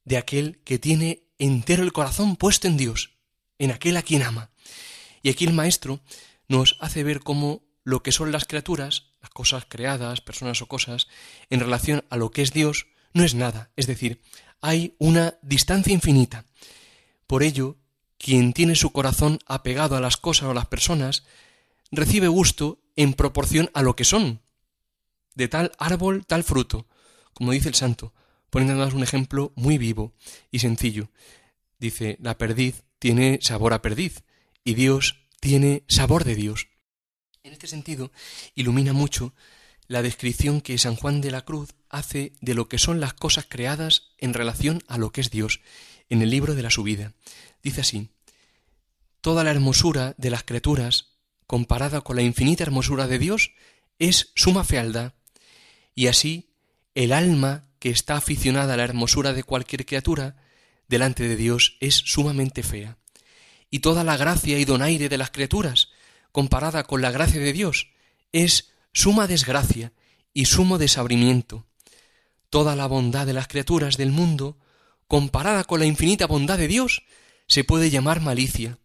de 0.06 0.16
aquel 0.16 0.62
que 0.64 0.78
tiene 0.78 1.25
entero 1.38 1.82
el 1.82 1.92
corazón 1.92 2.36
puesto 2.36 2.66
en 2.66 2.78
Dios, 2.78 3.18
en 3.58 3.72
aquel 3.72 3.98
a 3.98 4.02
quien 4.02 4.22
ama. 4.22 4.50
Y 5.22 5.28
aquí 5.28 5.44
el 5.44 5.52
Maestro 5.52 6.00
nos 6.48 6.78
hace 6.80 7.04
ver 7.04 7.20
cómo 7.20 7.62
lo 7.84 8.02
que 8.02 8.12
son 8.12 8.32
las 8.32 8.44
criaturas, 8.44 9.12
las 9.20 9.30
cosas 9.30 9.66
creadas, 9.68 10.20
personas 10.20 10.62
o 10.62 10.66
cosas, 10.66 11.08
en 11.50 11.60
relación 11.60 12.04
a 12.08 12.16
lo 12.16 12.30
que 12.30 12.42
es 12.42 12.52
Dios, 12.52 12.86
no 13.12 13.25
es 13.25 13.34
nada, 13.34 13.70
es 13.76 13.86
decir, 13.86 14.22
hay 14.60 14.94
una 14.98 15.38
distancia 15.42 15.92
infinita. 15.92 16.46
Por 17.26 17.42
ello, 17.42 17.76
quien 18.18 18.52
tiene 18.52 18.76
su 18.76 18.92
corazón 18.92 19.40
apegado 19.46 19.96
a 19.96 20.00
las 20.00 20.16
cosas 20.16 20.44
o 20.44 20.50
a 20.52 20.54
las 20.54 20.66
personas, 20.66 21.25
recibe 21.90 22.28
gusto 22.28 22.80
en 22.94 23.14
proporción 23.14 23.70
a 23.75 23.82
lo 23.82 23.96
que 23.96 24.04
son. 24.04 24.40
De 25.34 25.48
tal 25.48 25.72
árbol, 25.78 26.25
tal 26.26 26.44
fruto, 26.44 26.86
como 27.34 27.52
dice 27.52 27.68
el 27.68 27.75
santo, 27.75 28.14
poniéndonos 28.50 28.95
un 28.95 29.03
ejemplo 29.03 29.53
muy 29.57 29.79
vivo 29.79 30.12
y 30.50 30.61
sencillo. 30.61 31.11
Dice, 31.79 32.17
la 32.21 32.38
perdiz 32.38 32.85
tiene 32.99 33.38
sabor 33.43 33.73
a 33.73 33.83
perdiz 33.83 34.25
y 34.65 34.75
Dios 34.75 35.26
tiene 35.41 35.85
sabor 35.88 36.25
de 36.25 36.35
Dios. 36.35 36.69
En 37.43 37.53
este 37.53 37.67
sentido, 37.67 38.11
ilumina 38.55 38.93
mucho 38.93 39.35
la 39.87 40.03
descripción 40.03 40.61
que 40.61 40.79
San 40.79 40.97
Juan 40.97 41.21
de 41.21 41.31
la 41.31 41.45
Cruz 41.45 41.75
hace 41.88 42.33
de 42.41 42.55
lo 42.55 42.69
que 42.69 42.79
son 42.79 43.00
las 43.00 43.15
cosas 43.15 43.47
creadas 43.49 44.11
en 44.19 44.35
relación 44.35 44.83
a 44.88 44.99
lo 44.99 45.12
que 45.12 45.21
es 45.21 45.31
Dios 45.31 45.61
en 46.09 46.23
el 46.23 46.31
libro 46.31 46.55
de 46.55 46.62
la 46.62 46.71
subida. 46.71 47.12
Dice 47.62 47.83
así, 47.83 48.11
Toda 49.21 49.45
la 49.45 49.50
hermosura 49.50 50.15
de 50.19 50.31
las 50.31 50.45
criaturas, 50.45 51.17
comparada 51.47 52.00
con 52.00 52.17
la 52.17 52.23
infinita 52.23 52.65
hermosura 52.65 53.07
de 53.07 53.19
Dios, 53.19 53.53
es 53.99 54.31
suma 54.35 54.65
fealdad, 54.65 55.15
y 55.95 56.07
así 56.09 56.50
el 56.95 57.12
alma 57.12 57.69
que 57.87 57.93
está 57.93 58.16
aficionada 58.16 58.75
a 58.75 58.76
la 58.76 58.83
hermosura 58.83 59.33
de 59.33 59.45
cualquier 59.45 59.87
criatura, 59.87 60.35
delante 60.88 61.28
de 61.28 61.37
Dios 61.37 61.76
es 61.78 61.95
sumamente 61.95 62.64
fea. 62.64 62.99
Y 63.71 63.78
toda 63.78 64.02
la 64.02 64.16
gracia 64.16 64.59
y 64.59 64.64
donaire 64.64 65.09
de 65.09 65.16
las 65.16 65.31
criaturas, 65.31 65.90
comparada 66.33 66.83
con 66.83 67.00
la 67.00 67.12
gracia 67.12 67.40
de 67.40 67.52
Dios, 67.52 67.93
es 68.33 68.73
suma 68.93 69.28
desgracia 69.28 69.93
y 70.35 70.47
sumo 70.47 70.78
desabrimiento. 70.78 71.64
Toda 72.50 72.75
la 72.75 72.88
bondad 72.88 73.25
de 73.25 73.35
las 73.35 73.47
criaturas 73.47 73.97
del 73.97 74.11
mundo, 74.11 74.59
comparada 75.07 75.62
con 75.62 75.78
la 75.78 75.87
infinita 75.87 76.26
bondad 76.26 76.59
de 76.59 76.66
Dios, 76.66 77.05
se 77.47 77.62
puede 77.62 77.88
llamar 77.88 78.21
malicia. 78.21 78.81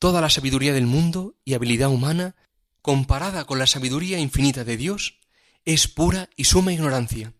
Toda 0.00 0.20
la 0.20 0.30
sabiduría 0.30 0.72
del 0.72 0.86
mundo 0.86 1.36
y 1.44 1.54
habilidad 1.54 1.90
humana, 1.90 2.34
comparada 2.82 3.44
con 3.44 3.60
la 3.60 3.68
sabiduría 3.68 4.18
infinita 4.18 4.64
de 4.64 4.76
Dios, 4.76 5.20
es 5.64 5.86
pura 5.86 6.28
y 6.34 6.42
suma 6.42 6.72
ignorancia 6.72 7.34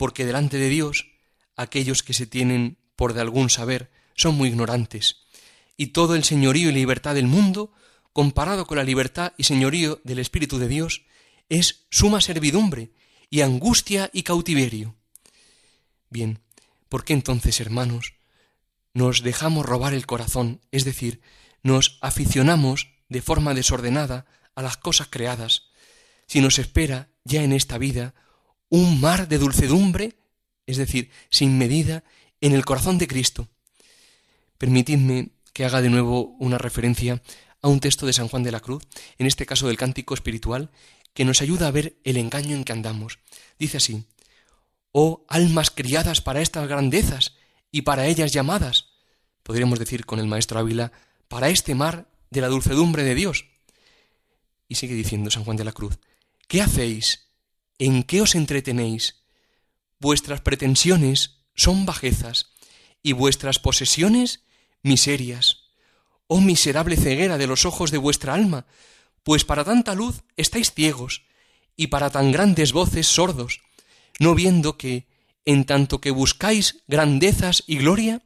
porque 0.00 0.24
delante 0.24 0.56
de 0.56 0.70
Dios 0.70 1.08
aquellos 1.56 2.02
que 2.02 2.14
se 2.14 2.26
tienen 2.26 2.78
por 2.96 3.12
de 3.12 3.20
algún 3.20 3.50
saber 3.50 3.90
son 4.14 4.34
muy 4.34 4.48
ignorantes, 4.48 5.26
y 5.76 5.88
todo 5.88 6.14
el 6.14 6.24
señorío 6.24 6.70
y 6.70 6.72
libertad 6.72 7.14
del 7.14 7.26
mundo, 7.26 7.74
comparado 8.14 8.66
con 8.66 8.78
la 8.78 8.84
libertad 8.84 9.34
y 9.36 9.44
señorío 9.44 10.00
del 10.02 10.18
Espíritu 10.18 10.58
de 10.58 10.68
Dios, 10.68 11.02
es 11.50 11.84
suma 11.90 12.22
servidumbre 12.22 12.92
y 13.28 13.42
angustia 13.42 14.08
y 14.14 14.22
cautiverio. 14.22 14.96
Bien, 16.08 16.40
¿por 16.88 17.04
qué 17.04 17.12
entonces, 17.12 17.60
hermanos, 17.60 18.14
nos 18.94 19.22
dejamos 19.22 19.66
robar 19.66 19.92
el 19.92 20.06
corazón, 20.06 20.62
es 20.70 20.86
decir, 20.86 21.20
nos 21.62 21.98
aficionamos 22.00 22.88
de 23.10 23.20
forma 23.20 23.52
desordenada 23.52 24.24
a 24.54 24.62
las 24.62 24.78
cosas 24.78 25.08
creadas, 25.10 25.64
si 26.26 26.40
nos 26.40 26.58
espera 26.58 27.10
ya 27.22 27.42
en 27.42 27.52
esta 27.52 27.76
vida 27.76 28.14
un 28.70 29.00
mar 29.00 29.28
de 29.28 29.38
dulcedumbre, 29.38 30.16
es 30.66 30.78
decir, 30.78 31.10
sin 31.28 31.58
medida, 31.58 32.04
en 32.40 32.52
el 32.54 32.64
corazón 32.64 32.96
de 32.96 33.06
Cristo. 33.08 33.48
Permitidme 34.56 35.30
que 35.52 35.64
haga 35.64 35.82
de 35.82 35.90
nuevo 35.90 36.36
una 36.38 36.56
referencia 36.56 37.20
a 37.60 37.68
un 37.68 37.80
texto 37.80 38.06
de 38.06 38.12
San 38.12 38.28
Juan 38.28 38.42
de 38.42 38.52
la 38.52 38.60
Cruz, 38.60 38.82
en 39.18 39.26
este 39.26 39.44
caso 39.44 39.66
del 39.66 39.76
cántico 39.76 40.14
espiritual, 40.14 40.70
que 41.12 41.24
nos 41.24 41.42
ayuda 41.42 41.66
a 41.66 41.72
ver 41.72 41.96
el 42.04 42.16
engaño 42.16 42.56
en 42.56 42.64
que 42.64 42.72
andamos. 42.72 43.18
Dice 43.58 43.76
así, 43.76 44.04
Oh 44.92 45.24
almas 45.28 45.70
criadas 45.70 46.20
para 46.20 46.40
estas 46.40 46.68
grandezas 46.68 47.34
y 47.70 47.82
para 47.82 48.06
ellas 48.06 48.32
llamadas, 48.32 48.86
podríamos 49.42 49.78
decir 49.78 50.06
con 50.06 50.18
el 50.18 50.26
maestro 50.26 50.58
Ávila, 50.58 50.92
para 51.28 51.48
este 51.48 51.74
mar 51.74 52.08
de 52.30 52.40
la 52.40 52.48
dulcedumbre 52.48 53.04
de 53.04 53.14
Dios. 53.14 53.46
Y 54.68 54.76
sigue 54.76 54.94
diciendo 54.94 55.30
San 55.30 55.44
Juan 55.44 55.56
de 55.56 55.64
la 55.64 55.72
Cruz, 55.72 55.98
¿qué 56.48 56.62
hacéis 56.62 57.29
¿En 57.80 58.02
qué 58.02 58.20
os 58.20 58.34
entretenéis? 58.34 59.24
Vuestras 60.00 60.42
pretensiones 60.42 61.38
son 61.54 61.86
bajezas 61.86 62.52
y 63.02 63.12
vuestras 63.12 63.58
posesiones 63.58 64.44
miserias. 64.82 65.62
Oh 66.26 66.42
miserable 66.42 66.98
ceguera 66.98 67.38
de 67.38 67.46
los 67.46 67.64
ojos 67.64 67.90
de 67.90 67.96
vuestra 67.96 68.34
alma, 68.34 68.66
pues 69.22 69.46
para 69.46 69.64
tanta 69.64 69.94
luz 69.94 70.24
estáis 70.36 70.74
ciegos 70.74 71.22
y 71.74 71.86
para 71.86 72.10
tan 72.10 72.32
grandes 72.32 72.74
voces 72.74 73.06
sordos, 73.06 73.62
no 74.18 74.34
viendo 74.34 74.76
que, 74.76 75.06
en 75.46 75.64
tanto 75.64 76.02
que 76.02 76.10
buscáis 76.10 76.82
grandezas 76.86 77.64
y 77.66 77.78
gloria, 77.78 78.20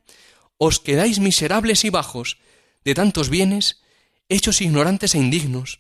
os 0.59 0.81
quedáis 0.81 1.21
miserables 1.21 1.85
y 1.85 1.91
bajos 1.91 2.39
de 2.85 2.97
tantos 2.97 3.31
bienes, 3.31 3.81
hechos 4.29 4.61
ignorantes 4.61 5.15
e 5.15 5.19
indignos, 5.19 5.79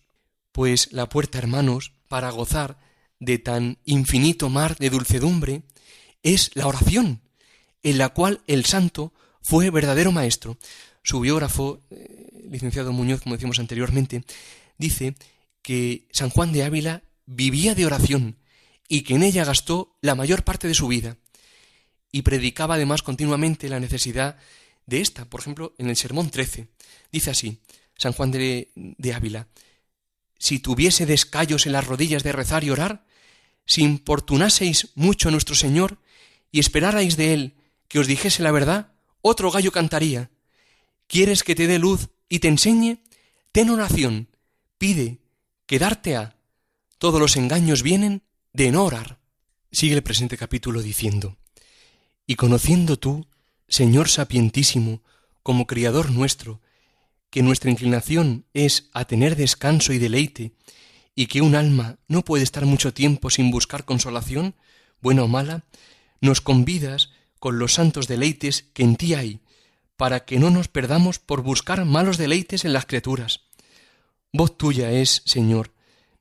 pues 0.52 0.92
la 0.92 1.08
puerta, 1.08 1.38
hermanos, 1.38 1.90
para 2.06 2.30
gozar 2.30 2.78
de 3.21 3.38
tan 3.38 3.78
infinito 3.85 4.49
mar 4.49 4.76
de 4.76 4.90
dulcedumbre 4.90 5.62
es 6.23 6.50
la 6.54 6.66
oración, 6.66 7.21
en 7.83 7.99
la 7.99 8.11
cual 8.11 8.40
el 8.47 8.64
santo 8.64 9.12
fue 9.42 9.71
verdadero 9.71 10.11
maestro. 10.12 10.59
Su 11.02 11.21
biógrafo, 11.21 11.80
eh, 11.90 12.44
licenciado 12.50 12.92
Muñoz, 12.92 13.21
como 13.21 13.37
decimos 13.37 13.59
anteriormente, 13.59 14.25
dice 14.78 15.14
que 15.62 16.09
San 16.11 16.30
Juan 16.30 16.52
de 16.52 16.64
Ávila 16.64 17.02
vivía 17.26 17.75
de 17.75 17.87
oración 17.87 18.37
y 18.88 19.02
que 19.02 19.14
en 19.14 19.23
ella 19.23 19.44
gastó 19.44 19.97
la 20.00 20.14
mayor 20.14 20.44
parte 20.44 20.68
de 20.68 20.75
su 20.75 20.88
vida. 20.88 21.16
Y 22.11 22.23
predicaba 22.23 22.75
además 22.75 23.02
continuamente 23.02 23.68
la 23.68 23.80
necesidad 23.80 24.38
de 24.87 25.00
esta. 25.00 25.25
Por 25.25 25.40
ejemplo, 25.40 25.75
en 25.78 25.88
el 25.88 25.97
Sermón 25.97 26.30
13, 26.30 26.68
dice 27.11 27.30
así, 27.30 27.59
San 27.97 28.12
Juan 28.12 28.30
de, 28.30 28.71
de 28.75 29.14
Ávila, 29.14 29.49
si 30.44 30.58
tuviese 30.58 31.06
descallos 31.06 31.64
en 31.64 31.72
las 31.72 31.86
rodillas 31.86 32.22
de 32.22 32.30
rezar 32.30 32.64
y 32.64 32.70
orar, 32.70 33.06
si 33.64 33.80
importunaseis 33.82 34.90
mucho 34.94 35.30
a 35.30 35.32
nuestro 35.32 35.54
Señor 35.54 35.96
y 36.52 36.60
esperarais 36.60 37.16
de 37.16 37.32
Él 37.32 37.54
que 37.88 37.98
os 37.98 38.06
dijese 38.06 38.42
la 38.42 38.52
verdad, 38.52 38.92
otro 39.22 39.50
gallo 39.50 39.72
cantaría. 39.72 40.30
¿Quieres 41.06 41.44
que 41.44 41.54
te 41.54 41.66
dé 41.66 41.78
luz 41.78 42.10
y 42.28 42.40
te 42.40 42.48
enseñe? 42.48 42.98
Ten 43.52 43.70
oración, 43.70 44.28
pide, 44.76 45.22
que 45.64 45.78
darte 45.78 46.14
ha. 46.14 46.36
Todos 46.98 47.18
los 47.18 47.36
engaños 47.38 47.82
vienen 47.82 48.22
de 48.52 48.70
no 48.70 48.84
orar. 48.84 49.20
Sigue 49.72 49.94
el 49.94 50.02
presente 50.02 50.36
capítulo 50.36 50.82
diciendo, 50.82 51.38
Y 52.26 52.34
conociendo 52.34 52.98
tú, 52.98 53.26
Señor 53.66 54.10
sapientísimo, 54.10 55.02
como 55.42 55.66
Criador 55.66 56.10
nuestro, 56.10 56.60
que 57.34 57.42
nuestra 57.42 57.72
inclinación 57.72 58.46
es 58.54 58.90
a 58.92 59.06
tener 59.06 59.34
descanso 59.34 59.92
y 59.92 59.98
deleite, 59.98 60.52
y 61.16 61.26
que 61.26 61.42
un 61.42 61.56
alma 61.56 61.98
no 62.06 62.24
puede 62.24 62.44
estar 62.44 62.64
mucho 62.64 62.94
tiempo 62.94 63.28
sin 63.28 63.50
buscar 63.50 63.84
consolación, 63.84 64.54
buena 65.00 65.24
o 65.24 65.26
mala, 65.26 65.64
nos 66.20 66.40
convidas 66.40 67.10
con 67.40 67.58
los 67.58 67.74
santos 67.74 68.06
deleites 68.06 68.62
que 68.72 68.84
en 68.84 68.94
ti 68.94 69.14
hay, 69.14 69.40
para 69.96 70.24
que 70.24 70.38
no 70.38 70.50
nos 70.50 70.68
perdamos 70.68 71.18
por 71.18 71.42
buscar 71.42 71.84
malos 71.84 72.18
deleites 72.18 72.64
en 72.64 72.72
las 72.72 72.86
criaturas. 72.86 73.40
Voz 74.32 74.56
tuya 74.56 74.92
es, 74.92 75.22
Señor, 75.26 75.72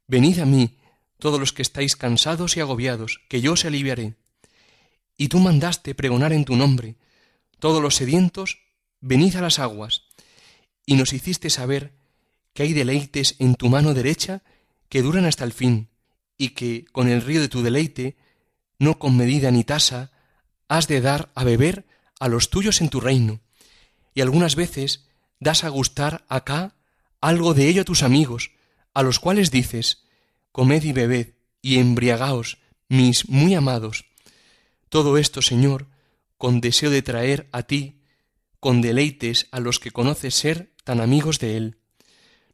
venid 0.07 0.39
a 0.39 0.45
mí, 0.45 0.79
todos 1.19 1.39
los 1.39 1.53
que 1.53 1.61
estáis 1.61 1.95
cansados 1.95 2.57
y 2.57 2.61
agobiados, 2.61 3.21
que 3.29 3.39
yo 3.39 3.53
os 3.53 3.65
aliviaré. 3.65 4.15
Y 5.15 5.27
tú 5.27 5.37
mandaste 5.37 5.93
pregonar 5.93 6.33
en 6.33 6.43
tu 6.43 6.55
nombre, 6.55 6.95
todos 7.59 7.83
los 7.83 7.93
sedientos, 7.93 8.63
venid 8.99 9.35
a 9.35 9.41
las 9.41 9.59
aguas, 9.59 10.07
y 10.85 10.95
nos 10.95 11.13
hiciste 11.13 11.49
saber 11.49 11.93
que 12.53 12.63
hay 12.63 12.73
deleites 12.73 13.35
en 13.39 13.55
tu 13.55 13.69
mano 13.69 13.93
derecha 13.93 14.43
que 14.89 15.01
duran 15.01 15.25
hasta 15.25 15.43
el 15.43 15.53
fin, 15.53 15.89
y 16.37 16.49
que 16.49 16.85
con 16.91 17.09
el 17.09 17.21
río 17.21 17.41
de 17.41 17.49
tu 17.49 17.61
deleite, 17.61 18.17
no 18.79 18.99
con 18.99 19.17
medida 19.17 19.49
ni 19.51 19.63
tasa, 19.63 20.11
has 20.67 20.87
de 20.87 21.01
dar 21.01 21.31
a 21.35 21.43
beber 21.43 21.85
a 22.19 22.27
los 22.27 22.49
tuyos 22.49 22.81
en 22.81 22.89
tu 22.89 22.99
reino, 22.99 23.41
y 24.13 24.21
algunas 24.21 24.55
veces 24.55 25.07
das 25.39 25.63
a 25.63 25.69
gustar 25.69 26.25
acá 26.29 26.75
algo 27.21 27.53
de 27.53 27.67
ello 27.67 27.81
a 27.81 27.85
tus 27.85 28.03
amigos, 28.03 28.51
a 28.93 29.01
los 29.01 29.19
cuales 29.19 29.49
dices, 29.49 30.03
comed 30.51 30.83
y 30.83 30.91
bebed, 30.91 31.33
y 31.61 31.79
embriagaos, 31.79 32.59
mis 32.89 33.29
muy 33.29 33.55
amados. 33.55 34.05
Todo 34.89 35.17
esto, 35.17 35.41
Señor, 35.41 35.87
con 36.37 36.61
deseo 36.61 36.91
de 36.91 37.01
traer 37.01 37.47
a 37.51 37.63
ti, 37.63 38.02
con 38.63 38.79
deleites 38.79 39.49
a 39.51 39.59
los 39.59 39.77
que 39.77 39.91
conoces 39.91 40.35
ser 40.35 40.71
tan 40.85 41.01
amigos 41.01 41.37
de 41.37 41.57
Él. 41.57 41.79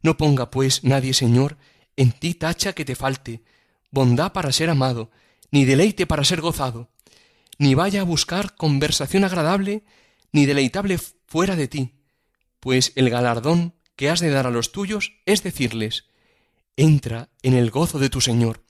No 0.02 0.16
ponga, 0.16 0.50
pues, 0.50 0.82
nadie, 0.82 1.14
Señor, 1.14 1.56
en 1.94 2.10
ti 2.10 2.34
tacha 2.34 2.72
que 2.72 2.84
te 2.84 2.96
falte, 2.96 3.44
bondad 3.92 4.32
para 4.32 4.50
ser 4.50 4.70
amado, 4.70 5.12
ni 5.52 5.64
deleite 5.64 6.08
para 6.08 6.24
ser 6.24 6.40
gozado, 6.40 6.90
ni 7.58 7.76
vaya 7.76 8.00
a 8.00 8.04
buscar 8.04 8.56
conversación 8.56 9.22
agradable, 9.22 9.84
ni 10.32 10.46
deleitable 10.46 10.98
fuera 11.28 11.54
de 11.54 11.68
ti, 11.68 11.94
pues 12.58 12.90
el 12.96 13.08
galardón 13.08 13.76
que 13.94 14.10
has 14.10 14.18
de 14.18 14.30
dar 14.30 14.48
a 14.48 14.50
los 14.50 14.72
tuyos 14.72 15.12
es 15.26 15.44
decirles, 15.44 16.06
entra 16.76 17.28
en 17.42 17.54
el 17.54 17.70
gozo 17.70 18.00
de 18.00 18.10
tu 18.10 18.20
Señor, 18.20 18.64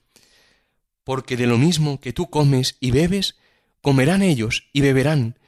porque 1.03 1.37
de 1.37 1.47
lo 1.47 1.57
mismo 1.57 1.99
que 2.01 2.13
tú 2.13 2.29
comes 2.29 2.77
y 2.79 2.91
bebes, 2.91 3.35
comerán 3.81 4.21
ellos 4.21 4.69
y 4.73 4.81
beberán, 4.81 5.39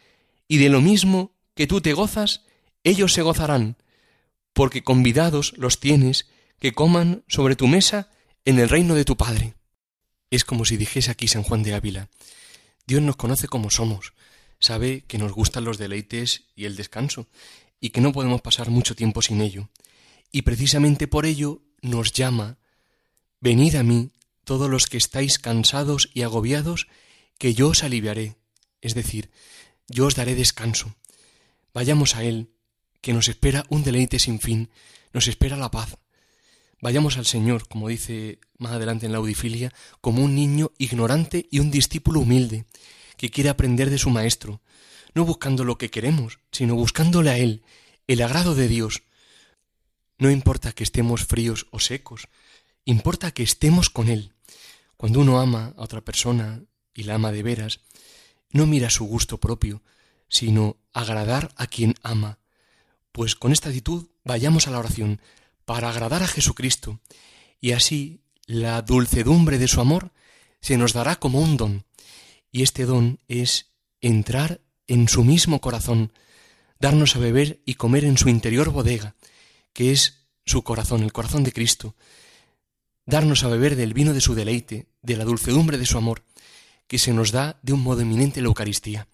y 0.47 0.57
de 0.57 0.69
lo 0.69 0.81
mismo 0.81 1.32
que 1.55 1.67
tú 1.67 1.81
te 1.81 1.93
gozas, 1.93 2.41
ellos 2.83 3.13
se 3.13 3.21
gozarán, 3.21 3.77
porque 4.53 4.83
convidados 4.83 5.53
los 5.57 5.79
tienes 5.79 6.27
que 6.59 6.73
coman 6.73 7.23
sobre 7.27 7.55
tu 7.55 7.67
mesa 7.67 8.09
en 8.45 8.59
el 8.59 8.69
reino 8.69 8.95
de 8.95 9.05
tu 9.05 9.17
Padre. 9.17 9.55
Es 10.29 10.45
como 10.45 10.65
si 10.65 10.77
dijese 10.77 11.11
aquí 11.11 11.27
San 11.27 11.43
Juan 11.43 11.63
de 11.63 11.73
Ávila, 11.73 12.09
Dios 12.85 13.01
nos 13.01 13.15
conoce 13.15 13.47
como 13.47 13.69
somos, 13.69 14.13
sabe 14.59 15.03
que 15.07 15.17
nos 15.17 15.31
gustan 15.31 15.63
los 15.63 15.77
deleites 15.77 16.45
y 16.55 16.65
el 16.65 16.75
descanso, 16.75 17.27
y 17.79 17.89
que 17.89 18.01
no 18.01 18.11
podemos 18.11 18.41
pasar 18.41 18.69
mucho 18.69 18.95
tiempo 18.95 19.21
sin 19.21 19.41
ello. 19.41 19.69
Y 20.31 20.43
precisamente 20.43 21.07
por 21.07 21.25
ello 21.25 21.61
nos 21.81 22.13
llama, 22.13 22.57
Venid 23.39 23.75
a 23.75 23.83
mí, 23.83 24.11
todos 24.45 24.69
los 24.69 24.87
que 24.87 24.97
estáis 24.97 25.37
cansados 25.37 26.09
y 26.13 26.21
agobiados, 26.21 26.87
que 27.37 27.53
yo 27.53 27.69
os 27.69 27.83
aliviaré, 27.83 28.37
es 28.81 28.95
decir, 28.95 29.31
yo 29.87 30.05
os 30.05 30.15
daré 30.15 30.33
descanso. 30.33 30.95
Vayamos 31.73 32.15
a 32.15 32.23
Él, 32.23 32.51
que 33.01 33.13
nos 33.13 33.27
espera 33.27 33.65
un 33.69 33.83
deleite 33.83 34.19
sin 34.19 34.39
fin, 34.39 34.69
nos 35.11 35.27
espera 35.27 35.57
la 35.57 35.71
paz. 35.71 35.97
Vayamos 36.81 37.17
al 37.17 37.25
Señor, 37.25 37.67
como 37.67 37.87
dice 37.87 38.39
más 38.57 38.73
adelante 38.73 39.05
en 39.05 39.11
la 39.11 39.17
audifilia, 39.17 39.73
como 40.01 40.23
un 40.23 40.35
niño 40.35 40.71
ignorante 40.77 41.47
y 41.49 41.59
un 41.59 41.71
discípulo 41.71 42.19
humilde, 42.19 42.65
que 43.17 43.29
quiere 43.29 43.49
aprender 43.49 43.89
de 43.89 43.97
su 43.97 44.09
Maestro, 44.09 44.61
no 45.13 45.25
buscando 45.25 45.63
lo 45.63 45.77
que 45.77 45.89
queremos, 45.89 46.39
sino 46.51 46.75
buscándole 46.75 47.29
a 47.29 47.37
Él, 47.37 47.63
el 48.07 48.21
agrado 48.21 48.53
de 48.53 48.67
Dios. 48.67 49.03
No 50.17 50.29
importa 50.29 50.73
que 50.73 50.83
estemos 50.83 51.25
fríos 51.25 51.67
o 51.71 51.79
secos, 51.79 52.27
importa 52.85 53.31
que 53.31 53.43
estemos 53.43 53.89
con 53.89 54.09
Él. 54.09 54.33
Cuando 54.97 55.19
uno 55.19 55.39
ama 55.39 55.73
a 55.77 55.83
otra 55.83 56.01
persona 56.01 56.63
y 56.93 57.03
la 57.03 57.15
ama 57.15 57.31
de 57.31 57.43
veras, 57.43 57.79
no 58.51 58.65
mira 58.65 58.89
su 58.89 59.05
gusto 59.05 59.39
propio, 59.39 59.81
sino 60.27 60.77
agradar 60.93 61.53
a 61.57 61.67
quien 61.67 61.95
ama, 62.03 62.39
pues 63.11 63.35
con 63.35 63.51
esta 63.51 63.69
actitud 63.69 64.07
vayamos 64.23 64.67
a 64.67 64.71
la 64.71 64.79
oración 64.79 65.21
para 65.65 65.89
agradar 65.89 66.23
a 66.23 66.27
Jesucristo 66.27 66.99
y 67.61 67.71
así 67.71 68.21
la 68.45 68.81
dulcedumbre 68.81 69.57
de 69.57 69.67
su 69.67 69.79
amor 69.81 70.11
se 70.61 70.77
nos 70.77 70.93
dará 70.93 71.17
como 71.17 71.39
un 71.39 71.57
don. 71.57 71.85
Y 72.51 72.63
este 72.63 72.85
don 72.85 73.19
es 73.27 73.71
entrar 74.01 74.61
en 74.87 75.07
su 75.07 75.23
mismo 75.23 75.61
corazón, 75.61 76.11
darnos 76.79 77.15
a 77.15 77.19
beber 77.19 77.61
y 77.65 77.75
comer 77.75 78.05
en 78.05 78.17
su 78.17 78.29
interior 78.29 78.69
bodega, 78.69 79.15
que 79.71 79.91
es 79.91 80.25
su 80.45 80.63
corazón, 80.63 81.03
el 81.03 81.13
corazón 81.13 81.43
de 81.43 81.53
Cristo, 81.53 81.95
darnos 83.05 83.43
a 83.43 83.47
beber 83.47 83.75
del 83.75 83.93
vino 83.93 84.13
de 84.13 84.21
su 84.21 84.35
deleite, 84.35 84.87
de 85.01 85.17
la 85.17 85.23
dulcedumbre 85.23 85.77
de 85.77 85.85
su 85.85 85.97
amor, 85.97 86.23
que 86.87 86.99
se 86.99 87.13
nos 87.13 87.31
da 87.31 87.59
de 87.61 87.73
un 87.73 87.81
modo 87.81 88.01
eminente 88.01 88.39
en 88.39 88.43
la 88.43 88.49
Eucaristía. 88.49 89.07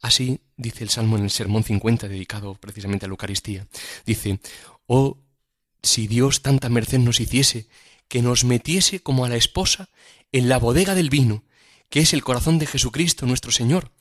Así 0.00 0.40
dice 0.56 0.84
el 0.84 0.90
Salmo 0.90 1.16
en 1.16 1.24
el 1.24 1.30
Sermón 1.30 1.64
50, 1.64 2.08
dedicado 2.08 2.54
precisamente 2.54 3.06
a 3.06 3.08
la 3.08 3.12
Eucaristía. 3.12 3.66
Dice, 4.04 4.40
oh, 4.86 5.18
si 5.82 6.06
Dios 6.06 6.42
tanta 6.42 6.68
merced 6.68 6.98
nos 6.98 7.20
hiciese, 7.20 7.68
que 8.08 8.22
nos 8.22 8.44
metiese 8.44 9.00
como 9.00 9.24
a 9.24 9.28
la 9.28 9.36
esposa 9.36 9.88
en 10.32 10.48
la 10.48 10.58
bodega 10.58 10.94
del 10.94 11.10
vino, 11.10 11.44
que 11.88 12.00
es 12.00 12.12
el 12.12 12.22
corazón 12.22 12.58
de 12.58 12.66
Jesucristo 12.66 13.26
nuestro 13.26 13.50
Señor, 13.50 13.92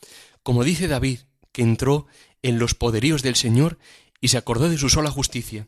como 0.43 0.63
dice 0.63 0.87
David, 0.87 1.19
que 1.51 1.61
entró 1.61 2.07
en 2.41 2.59
los 2.59 2.75
poderíos 2.75 3.21
del 3.23 3.35
Señor 3.35 3.79
y 4.21 4.29
se 4.29 4.37
acordó 4.37 4.69
de 4.69 4.77
su 4.77 4.89
sola 4.89 5.09
justicia. 5.09 5.67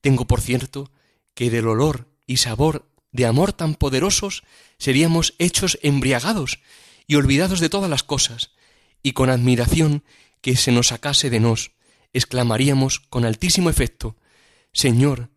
Tengo 0.00 0.26
por 0.26 0.40
cierto 0.40 0.90
que 1.34 1.50
del 1.50 1.66
olor 1.66 2.08
y 2.26 2.38
sabor 2.38 2.88
de 3.12 3.26
amor 3.26 3.52
tan 3.52 3.74
poderosos 3.74 4.44
seríamos 4.78 5.34
hechos 5.38 5.78
embriagados 5.82 6.60
y 7.06 7.14
olvidados 7.14 7.60
de 7.60 7.68
todas 7.68 7.88
las 7.88 8.02
cosas, 8.02 8.50
y 9.06 9.12
con 9.12 9.30
admiración 9.30 10.02
que 10.40 10.56
se 10.56 10.72
nos 10.72 10.88
sacase 10.88 11.30
de 11.30 11.38
nos, 11.38 11.70
exclamaríamos 12.12 12.98
con 12.98 13.24
altísimo 13.24 13.70
efecto, 13.70 14.16
Señor, 14.72 15.30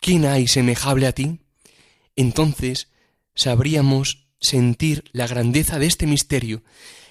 ¿quién 0.00 0.26
hay 0.26 0.48
semejable 0.48 1.06
a 1.06 1.12
ti? 1.12 1.38
Entonces 2.16 2.88
sabríamos 3.36 4.26
sentir 4.40 5.04
la 5.12 5.28
grandeza 5.28 5.78
de 5.78 5.86
este 5.86 6.08
misterio 6.08 6.64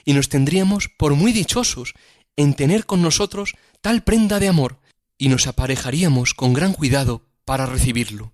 y 0.04 0.12
nos 0.12 0.28
tendríamos 0.28 0.90
por 0.90 1.16
muy 1.16 1.32
dichosos 1.32 1.94
en 2.36 2.56
tener 2.56 2.86
con 2.86 3.02
nosotros 3.02 3.54
tal 3.80 4.04
prenda 4.04 4.42
de 4.42 4.50
amor 4.50 4.82
y 5.18 5.30
nos 5.30 5.48
aparejaríamos 5.48 6.34
con 6.34 6.52
gran 6.52 6.74
cuidado 6.74 7.26
para 7.46 7.66
recibirlo. 7.68 8.34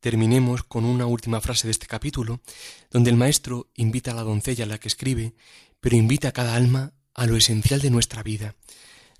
Terminemos 0.00 0.64
con 0.64 0.84
una 0.84 1.06
última 1.06 1.40
frase 1.40 1.68
de 1.68 1.70
este 1.70 1.86
capítulo, 1.86 2.40
donde 2.90 3.10
el 3.10 3.16
maestro 3.16 3.70
invita 3.76 4.10
a 4.10 4.14
la 4.14 4.24
doncella 4.24 4.64
a 4.64 4.66
la 4.66 4.78
que 4.78 4.88
escribe 4.88 5.34
pero 5.82 5.96
invita 5.96 6.28
a 6.28 6.32
cada 6.32 6.54
alma 6.54 6.94
a 7.12 7.26
lo 7.26 7.36
esencial 7.36 7.80
de 7.80 7.90
nuestra 7.90 8.22
vida. 8.22 8.54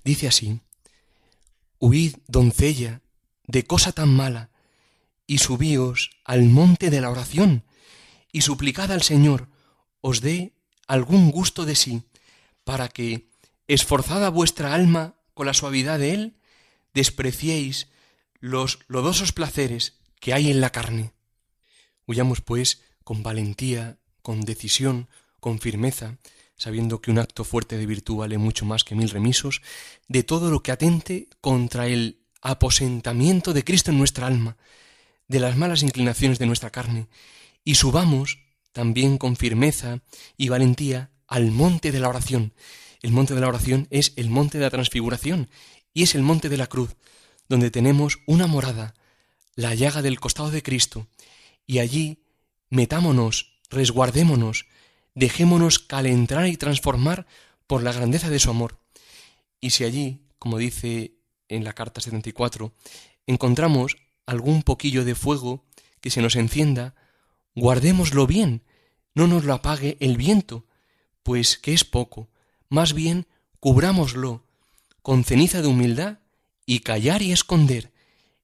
Dice 0.05 0.29
así, 0.29 0.61
Huid, 1.77 2.15
doncella, 2.27 3.01
de 3.45 3.65
cosa 3.65 3.91
tan 3.91 4.15
mala, 4.15 4.49
y 5.27 5.39
subíos 5.39 6.11
al 6.23 6.43
monte 6.43 6.89
de 6.89 7.01
la 7.01 7.11
oración, 7.11 7.65
y 8.31 8.41
suplicad 8.41 8.93
al 8.93 9.03
Señor 9.03 9.49
os 9.99 10.21
dé 10.21 10.53
algún 10.87 11.31
gusto 11.31 11.65
de 11.65 11.75
sí, 11.75 12.03
para 12.63 12.87
que, 12.87 13.29
esforzada 13.67 14.29
vuestra 14.29 14.73
alma 14.73 15.15
con 15.33 15.45
la 15.45 15.53
suavidad 15.53 15.99
de 15.99 16.13
Él, 16.13 16.37
despreciéis 16.93 17.89
los 18.39 18.79
lodosos 18.87 19.33
placeres 19.33 19.99
que 20.21 20.33
hay 20.33 20.49
en 20.49 20.61
la 20.61 20.69
carne. 20.69 21.11
Huyamos, 22.07 22.39
pues, 22.39 22.81
con 23.03 23.21
valentía, 23.21 23.97
con 24.21 24.41
decisión, 24.41 25.09
con 25.41 25.59
firmeza, 25.59 26.19
sabiendo 26.55 27.01
que 27.01 27.11
un 27.11 27.19
acto 27.19 27.43
fuerte 27.43 27.77
de 27.77 27.85
virtud 27.85 28.17
vale 28.17 28.37
mucho 28.37 28.65
más 28.65 28.83
que 28.83 28.95
mil 28.95 29.09
remisos, 29.09 29.61
de 30.07 30.23
todo 30.23 30.51
lo 30.51 30.63
que 30.63 30.71
atente 30.71 31.27
contra 31.41 31.87
el 31.87 32.19
aposentamiento 32.41 33.53
de 33.53 33.63
Cristo 33.63 33.91
en 33.91 33.97
nuestra 33.97 34.27
alma, 34.27 34.57
de 35.27 35.39
las 35.39 35.57
malas 35.57 35.83
inclinaciones 35.83 36.39
de 36.39 36.45
nuestra 36.45 36.69
carne, 36.69 37.07
y 37.63 37.75
subamos 37.75 38.39
también 38.71 39.17
con 39.17 39.35
firmeza 39.35 39.99
y 40.37 40.49
valentía 40.49 41.11
al 41.27 41.51
monte 41.51 41.91
de 41.91 41.99
la 41.99 42.09
oración. 42.09 42.53
El 43.01 43.11
monte 43.11 43.33
de 43.33 43.41
la 43.41 43.47
oración 43.47 43.87
es 43.89 44.13
el 44.15 44.29
monte 44.29 44.57
de 44.57 44.65
la 44.65 44.69
transfiguración 44.69 45.49
y 45.93 46.03
es 46.03 46.15
el 46.15 46.21
monte 46.21 46.49
de 46.49 46.57
la 46.57 46.67
cruz, 46.67 46.95
donde 47.47 47.71
tenemos 47.71 48.19
una 48.25 48.47
morada, 48.47 48.93
la 49.55 49.75
llaga 49.75 50.01
del 50.01 50.19
costado 50.19 50.49
de 50.49 50.63
Cristo, 50.63 51.07
y 51.65 51.79
allí 51.79 52.23
metámonos, 52.69 53.59
resguardémonos, 53.69 54.65
dejémonos 55.15 55.79
calentar 55.79 56.47
y 56.47 56.57
transformar 56.57 57.27
por 57.67 57.83
la 57.83 57.93
grandeza 57.93 58.29
de 58.29 58.39
su 58.39 58.49
amor. 58.49 58.79
Y 59.61 59.71
si 59.71 59.83
allí, 59.83 60.21
como 60.39 60.57
dice 60.57 61.15
en 61.47 61.63
la 61.63 61.73
carta 61.73 62.01
74, 62.01 62.73
encontramos 63.27 63.97
algún 64.25 64.63
poquillo 64.63 65.05
de 65.05 65.15
fuego 65.15 65.65
que 66.01 66.09
se 66.09 66.21
nos 66.21 66.35
encienda, 66.35 66.95
guardémoslo 67.55 68.27
bien, 68.27 68.63
no 69.15 69.27
nos 69.27 69.43
lo 69.43 69.53
apague 69.53 69.97
el 69.99 70.17
viento, 70.17 70.65
pues 71.21 71.57
que 71.57 71.73
es 71.73 71.83
poco, 71.83 72.29
más 72.69 72.93
bien 72.93 73.27
cubrámoslo 73.59 74.43
con 75.01 75.23
ceniza 75.23 75.61
de 75.61 75.67
humildad 75.67 76.19
y 76.65 76.79
callar 76.79 77.21
y 77.21 77.31
esconder, 77.31 77.91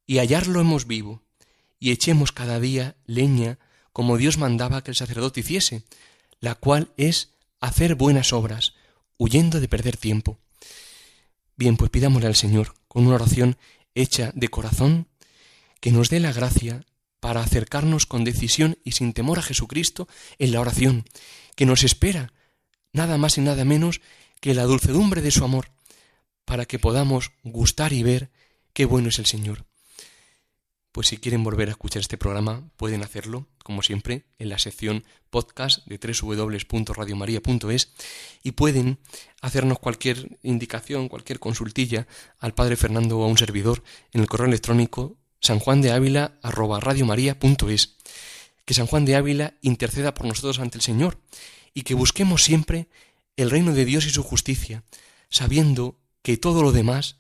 y 0.06 0.20
hallarlo 0.20 0.62
hemos 0.62 0.88
vivo, 0.88 1.24
y 1.80 1.92
echemos 1.92 2.32
cada 2.32 2.60
día 2.60 2.96
leña 3.06 3.60
como 3.94 4.18
Dios 4.18 4.38
mandaba 4.38 4.84
que 4.84 4.92
el 4.92 4.96
sacerdote 4.96 5.42
hiciese, 5.42 5.84
la 6.40 6.56
cual 6.56 6.92
es 6.98 7.34
hacer 7.60 7.96
buenas 7.96 8.34
obras, 8.34 8.74
huyendo 9.18 9.60
de 9.60 9.68
perder 9.68 9.98
tiempo. 9.98 10.40
Bien, 11.56 11.78
pues 11.78 11.92
pidámosle 11.92 12.28
al 12.28 12.36
Señor, 12.36 12.76
con 12.88 13.06
una 13.06 13.16
oración 13.16 13.58
hecha 13.96 14.32
de 14.34 14.48
corazón, 14.48 15.08
que 15.82 15.92
nos 15.92 16.10
dé 16.10 16.20
la 16.20 16.34
gracia 16.34 16.86
para 17.20 17.42
acercarnos 17.42 18.06
con 18.06 18.24
decisión 18.24 18.78
y 18.84 18.94
sin 18.94 19.14
temor 19.14 19.40
a 19.40 19.44
Jesucristo 19.44 20.08
en 20.38 20.52
la 20.52 20.62
oración, 20.62 21.06
que 21.56 21.66
nos 21.66 21.84
espera 21.84 22.34
nada 22.94 23.18
más 23.18 23.38
y 23.38 23.42
nada 23.42 23.66
menos 23.66 24.02
que 24.40 24.54
la 24.54 24.64
dulcedumbre 24.64 25.22
de 25.22 25.32
su 25.32 25.44
amor, 25.44 25.72
para 26.46 26.66
que 26.66 26.80
podamos 26.80 27.32
gustar 27.44 27.94
y 27.94 28.04
ver 28.04 28.32
qué 28.74 28.86
bueno 28.86 29.10
es 29.10 29.20
el 29.20 29.26
Señor. 29.26 29.69
Pues 31.00 31.08
si 31.08 31.18
quieren 31.18 31.46
volver 31.46 31.70
a 31.70 31.72
escuchar 31.72 32.02
este 32.02 32.18
programa, 32.18 32.70
pueden 32.76 33.04
hacerlo, 33.04 33.48
como 33.64 33.82
siempre, 33.82 34.26
en 34.38 34.50
la 34.50 34.60
sección 34.60 35.06
podcast 35.30 35.86
de 35.86 35.98
www.radiomaria.es 35.98 37.94
y 38.44 38.52
pueden 38.52 39.00
hacernos 39.42 39.80
cualquier 39.80 40.38
indicación, 40.44 41.08
cualquier 41.08 41.40
consultilla 41.40 42.06
al 42.38 42.54
Padre 42.54 42.76
Fernando 42.76 43.18
o 43.18 43.24
a 43.24 43.28
un 43.28 43.38
servidor 43.38 43.82
en 44.12 44.20
el 44.20 44.28
correo 44.28 44.48
electrónico 44.48 45.16
sanjuandeávila@radiomaria.es. 45.40 47.96
Que 48.66 48.74
San 48.74 48.88
Juan 48.88 49.06
de 49.06 49.16
Ávila 49.16 49.54
interceda 49.62 50.14
por 50.14 50.26
nosotros 50.26 50.60
ante 50.60 50.80
el 50.80 50.82
Señor 50.82 51.18
y 51.74 51.84
que 51.84 51.94
busquemos 51.94 52.44
siempre 52.44 52.90
el 53.38 53.52
reino 53.52 53.72
de 53.72 53.86
Dios 53.86 54.06
y 54.06 54.10
su 54.10 54.22
justicia, 54.22 54.84
sabiendo 55.30 55.98
que 56.24 56.36
todo 56.36 56.62
lo 56.62 56.74
demás 56.74 57.16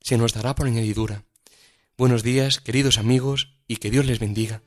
se 0.00 0.18
nos 0.18 0.34
dará 0.34 0.54
por 0.54 0.68
añadidura. 0.68 1.24
Buenos 1.96 2.24
días, 2.24 2.58
queridos 2.60 2.98
amigos, 2.98 3.54
y 3.68 3.76
que 3.76 3.88
Dios 3.88 4.04
les 4.04 4.18
bendiga. 4.18 4.62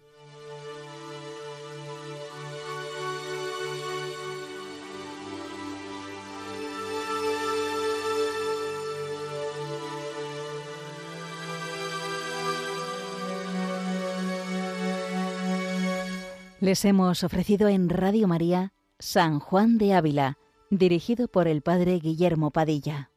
Les 16.61 16.85
hemos 16.85 17.25
ofrecido 17.25 17.67
en 17.67 17.89
Radio 17.89 18.29
María 18.29 18.71
San 18.99 19.39
Juan 19.39 19.77
de 19.77 19.93
Ávila, 19.93 20.37
dirigido 20.69 21.27
por 21.27 21.49
el 21.49 21.61
Padre 21.61 21.99
Guillermo 21.99 22.51
Padilla. 22.51 23.11